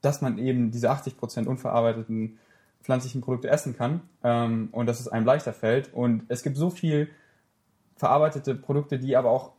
[0.01, 2.37] dass man eben diese 80% unverarbeiteten
[2.81, 5.93] pflanzlichen Produkte essen kann ähm, und dass es einem leichter fällt.
[5.93, 7.09] Und es gibt so viel
[7.97, 9.51] verarbeitete Produkte, die aber auch,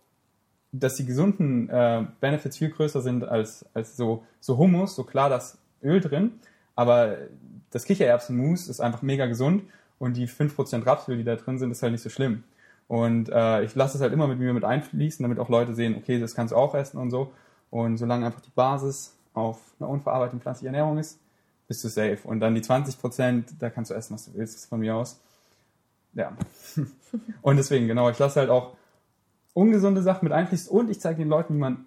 [0.73, 5.29] dass die gesunden äh, Benefits viel größer sind als, als so, so Hummus, so klar
[5.29, 6.41] das Öl drin,
[6.75, 7.17] aber
[7.71, 9.65] das Kichererbsenmus ist einfach mega gesund
[9.99, 12.45] und die 5% Rapsöl, die da drin sind, ist halt nicht so schlimm.
[12.87, 15.97] Und äh, ich lasse es halt immer mit mir mit einfließen, damit auch Leute sehen,
[15.97, 17.33] okay, das kannst du auch essen und so.
[17.71, 21.19] Und solange einfach die Basis auf einer unverarbeiteten pflanzlichen Ernährung ist,
[21.67, 22.19] bist du safe.
[22.25, 25.21] Und dann die 20 Prozent, da kannst du essen, was du willst, von mir aus.
[26.15, 26.33] Ja.
[27.43, 28.75] und deswegen, genau, ich lasse halt auch
[29.59, 31.87] ungesunde Sachen mit einfließen und ich zeige den Leuten, wie man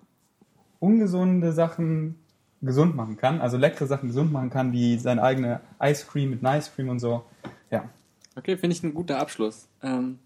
[0.79, 2.15] ungesunde Sachen
[2.61, 6.43] gesund machen kann, also leckere Sachen gesund machen kann, wie seine eigene Ice Cream mit
[6.43, 7.23] Nice Cream und so.
[7.71, 7.89] Ja.
[8.35, 9.69] Okay, finde ich ein guter Abschluss.
[9.81, 10.19] Ähm,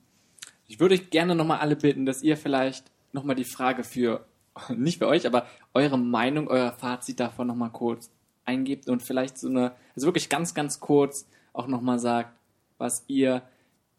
[0.67, 4.25] ich würde gerne nochmal alle bitten, dass ihr vielleicht nochmal die Frage für,
[4.75, 8.09] nicht für euch, aber eure Meinung, euer Fazit davon nochmal kurz
[8.43, 12.31] eingebt und vielleicht so eine, also wirklich ganz, ganz kurz auch nochmal sagt,
[12.79, 13.43] was ihr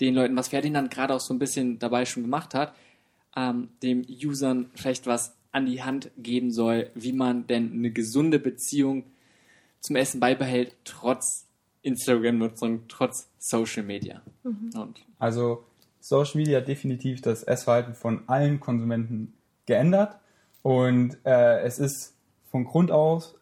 [0.00, 2.74] den Leuten, was Ferdinand gerade auch so ein bisschen dabei schon gemacht hat,
[3.36, 8.38] ähm, dem Usern vielleicht was an die Hand geben soll, wie man denn eine gesunde
[8.38, 9.04] Beziehung
[9.80, 11.46] zum Essen beibehält, trotz
[11.82, 14.22] Instagram-Nutzung, trotz Social Media.
[14.42, 14.94] Mhm.
[15.18, 15.64] also
[16.00, 19.34] Social Media hat definitiv das Essverhalten von allen Konsumenten
[19.66, 20.18] geändert
[20.62, 22.14] und äh, es ist
[22.50, 23.36] von Grund aus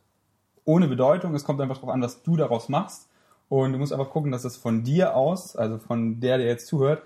[0.64, 1.34] ohne Bedeutung.
[1.34, 3.09] Es kommt einfach darauf an, was du daraus machst.
[3.49, 6.66] Und du musst einfach gucken, dass es von dir aus, also von der, der jetzt
[6.66, 7.03] zuhört,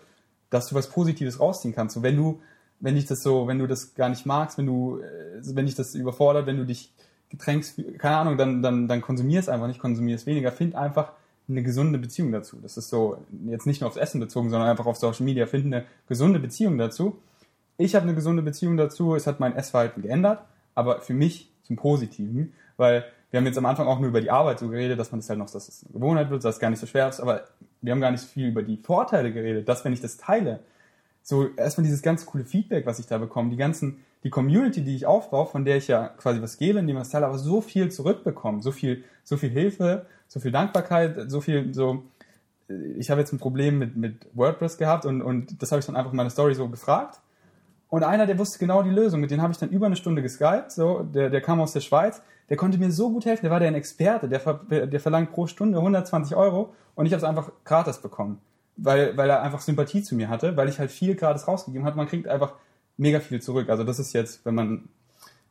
[0.51, 1.97] dass du was Positives rausziehen kannst.
[1.97, 2.41] Und wenn du,
[2.81, 5.74] wenn dich das so, wenn du das gar nicht magst, wenn du, äh, wenn dich
[5.74, 6.93] das überfordert, wenn du dich
[7.31, 10.53] getränkst, keine Ahnung, dann, dann, dann konsumier es einfach nicht, konsumier es weniger.
[10.53, 11.12] Find einfach
[11.49, 12.59] eine gesunde Beziehung dazu.
[12.62, 15.47] Das ist so, jetzt nicht nur aufs Essen bezogen, sondern einfach auf Social Media.
[15.47, 17.18] Find eine gesunde Beziehung dazu.
[17.76, 19.14] Ich habe eine gesunde Beziehung dazu.
[19.14, 23.66] Es hat mein Essverhalten geändert, aber für mich zum Positiven, weil wir haben jetzt am
[23.66, 25.85] Anfang auch nur über die Arbeit so geredet, dass man das halt noch, dass es
[25.85, 27.45] eine Gewohnheit wird, dass es gar nicht so schwer ist, aber
[27.83, 30.61] wir haben gar nicht so viel über die Vorteile geredet, dass wenn ich das teile,
[31.29, 34.97] so erstmal dieses ganz coole Feedback, was ich da bekomme, die ganzen, die Community, die
[34.97, 37.61] ich aufbaue, von der ich ja quasi was gebe, indem ich was teile, aber so
[37.61, 42.05] viel zurückbekomme, so viel, so viel Hilfe, so viel Dankbarkeit, so viel, so,
[42.97, 45.97] ich habe jetzt ein Problem mit, mit WordPress gehabt und, und das habe ich dann
[45.97, 47.20] einfach in meiner Story so gefragt.
[47.91, 50.22] Und einer, der wusste genau die Lösung, mit dem habe ich dann über eine Stunde
[50.22, 53.51] geskypt, so, der, der kam aus der Schweiz, der konnte mir so gut helfen, der
[53.51, 57.24] war der ein Experte, der, der verlangt pro Stunde 120 Euro und ich habe es
[57.24, 58.41] einfach gratis bekommen,
[58.79, 61.97] weil, weil er einfach Sympathie zu mir hatte, weil ich halt viel gratis rausgegeben habe.
[61.97, 62.55] Man kriegt einfach
[62.97, 63.68] mega viel zurück.
[63.68, 64.89] Also das ist jetzt, wenn man,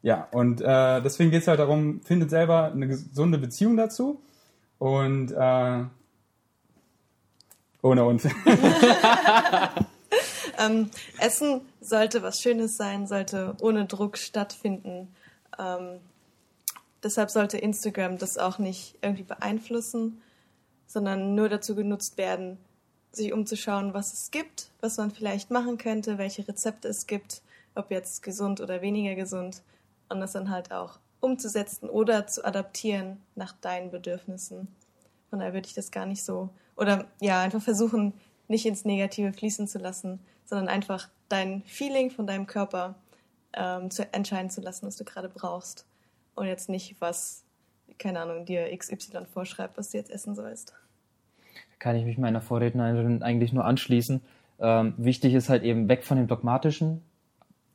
[0.01, 4.21] ja, und äh, deswegen geht es halt darum, findet selber eine gesunde Beziehung dazu
[4.80, 5.84] und äh,
[7.82, 8.23] ohne uns.
[10.59, 15.09] ähm, Essen sollte was Schönes sein, sollte ohne Druck stattfinden.
[15.59, 15.99] Ähm,
[17.03, 20.21] Deshalb sollte Instagram das auch nicht irgendwie beeinflussen,
[20.88, 22.57] sondern nur dazu genutzt werden,
[23.18, 27.41] sich umzuschauen, was es gibt, was man vielleicht machen könnte, welche Rezepte es gibt,
[27.76, 29.61] ob jetzt gesund oder weniger gesund
[30.09, 34.68] und das dann halt auch umzusetzen oder zu adaptieren nach deinen Bedürfnissen.
[35.30, 38.13] Von daher würde ich das gar nicht so oder ja, einfach versuchen,
[38.47, 42.95] nicht ins Negative fließen zu lassen, sondern einfach dein Feeling von deinem Körper
[43.53, 45.86] ähm, zu entscheiden zu lassen, was du gerade brauchst
[46.36, 47.43] und jetzt nicht, was,
[47.97, 50.74] keine Ahnung, dir XY vorschreibt, was du jetzt essen sollst.
[51.80, 54.21] Kann ich mich meiner Vorrednerin eigentlich nur anschließen.
[54.59, 57.01] Ähm, wichtig ist halt eben weg von dem Dogmatischen,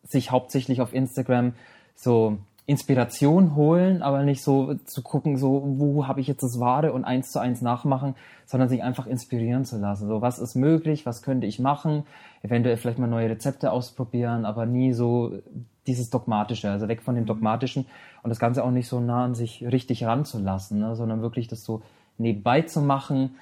[0.03, 1.55] sich hauptsächlich auf Instagram
[1.94, 6.92] so Inspiration holen, aber nicht so zu gucken, so wo habe ich jetzt das Wahre
[6.92, 8.14] und eins zu eins nachmachen,
[8.46, 10.07] sondern sich einfach inspirieren zu lassen.
[10.07, 12.05] So was ist möglich, was könnte ich machen,
[12.42, 15.40] eventuell vielleicht mal neue Rezepte ausprobieren, aber nie so
[15.88, 17.28] dieses Dogmatische, also weg von dem mhm.
[17.28, 17.86] Dogmatischen
[18.22, 21.64] und das Ganze auch nicht so nah an sich richtig ranzulassen, ne, sondern wirklich das
[21.64, 21.82] so
[22.16, 23.36] nebenbei zu machen,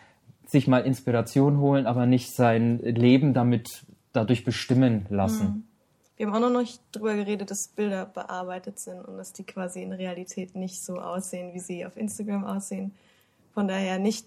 [0.50, 5.46] sich mal Inspiration holen, aber nicht sein Leben damit dadurch bestimmen lassen.
[5.46, 5.64] Mhm.
[6.16, 9.82] Wir haben auch noch nicht darüber geredet, dass Bilder bearbeitet sind und dass die quasi
[9.82, 12.92] in Realität nicht so aussehen, wie sie auf Instagram aussehen.
[13.54, 14.26] Von daher nicht,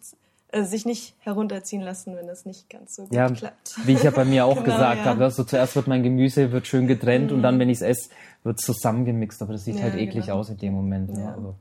[0.52, 3.76] äh, sich nicht herunterziehen lassen, wenn das nicht ganz so gut ja, klappt.
[3.86, 5.06] Wie ich ja bei mir auch genau, gesagt ja.
[5.06, 7.38] habe, also zuerst wird mein Gemüse wird schön getrennt mhm.
[7.38, 8.10] und dann, wenn ich es esse,
[8.44, 10.40] wird es zusammengemixt, aber das sieht ja, halt eklig genau.
[10.40, 11.14] aus in dem Moment.
[11.14, 11.32] Ne?
[11.32, 11.56] Also.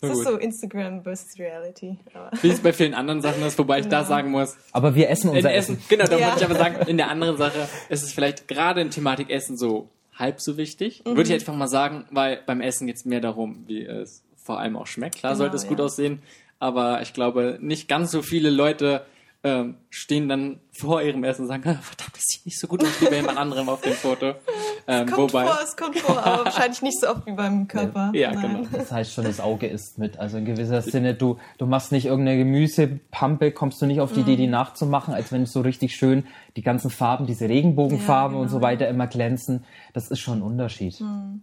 [0.00, 1.98] Das ist so Instagram versus Reality.
[2.40, 4.56] Wie es bei vielen anderen Sachen ist, wobei ich da sagen muss.
[4.72, 5.74] Aber wir essen unser Essen.
[5.74, 5.84] Essen.
[5.88, 6.26] Genau, da ja.
[6.26, 9.58] würde ich aber sagen, in der anderen Sache ist es vielleicht gerade in Thematik Essen
[9.58, 11.02] so halb so wichtig.
[11.04, 11.16] Mhm.
[11.16, 14.58] Würde ich einfach mal sagen, weil beim Essen geht es mehr darum, wie es vor
[14.58, 15.16] allem auch schmeckt.
[15.16, 15.84] Klar Genau, sollte es gut ja.
[15.84, 16.22] aussehen,
[16.58, 19.04] aber ich glaube, nicht ganz so viele Leute
[19.42, 22.82] ähm, stehen dann vor ihrem Essen und sagen, "Ah, verdammt, das sieht nicht so gut
[22.82, 24.34] aus wie bei jemand anderem auf dem Foto.
[24.86, 28.10] Ähm, Kommt wobei, vor, es kommt vor, aber wahrscheinlich nicht so oft wie beim Körper.
[28.14, 28.64] Ja, Nein.
[28.64, 28.68] genau.
[28.72, 30.18] Das heißt schon, das Auge isst mit.
[30.18, 34.20] Also in gewisser Sinne, du, du machst nicht irgendeine Gemüsepampe, kommst du nicht auf die
[34.20, 34.52] Idee, die Mhm.
[34.52, 36.26] nachzumachen, als wenn es so richtig schön
[36.56, 38.66] die ganzen Farben, diese Regenbogenfarben Ja, und so genau.
[38.68, 39.64] weiter immer glänzen.
[39.92, 40.98] Das ist schon ein Unterschied.
[41.00, 41.42] Mhm.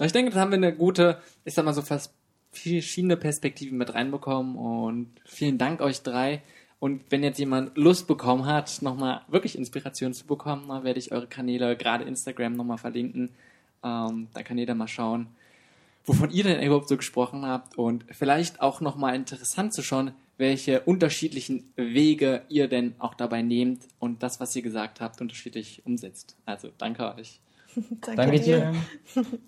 [0.00, 2.14] Ich denke, da haben wir eine gute, ich sag mal so fast
[2.50, 6.42] verschiedene Perspektiven mit reinbekommen und vielen Dank euch drei.
[6.82, 11.12] Und wenn jetzt jemand Lust bekommen hat, nochmal wirklich Inspiration zu bekommen, dann werde ich
[11.12, 13.28] eure Kanäle, gerade Instagram, nochmal verlinken.
[13.84, 15.28] Ähm, da kann jeder mal schauen,
[16.06, 20.80] wovon ihr denn überhaupt so gesprochen habt und vielleicht auch nochmal interessant zu schauen, welche
[20.80, 26.34] unterschiedlichen Wege ihr denn auch dabei nehmt und das, was ihr gesagt habt, unterschiedlich umsetzt.
[26.46, 27.38] Also danke euch.
[28.00, 28.74] Danke dir.
[29.14, 29.38] Ähm,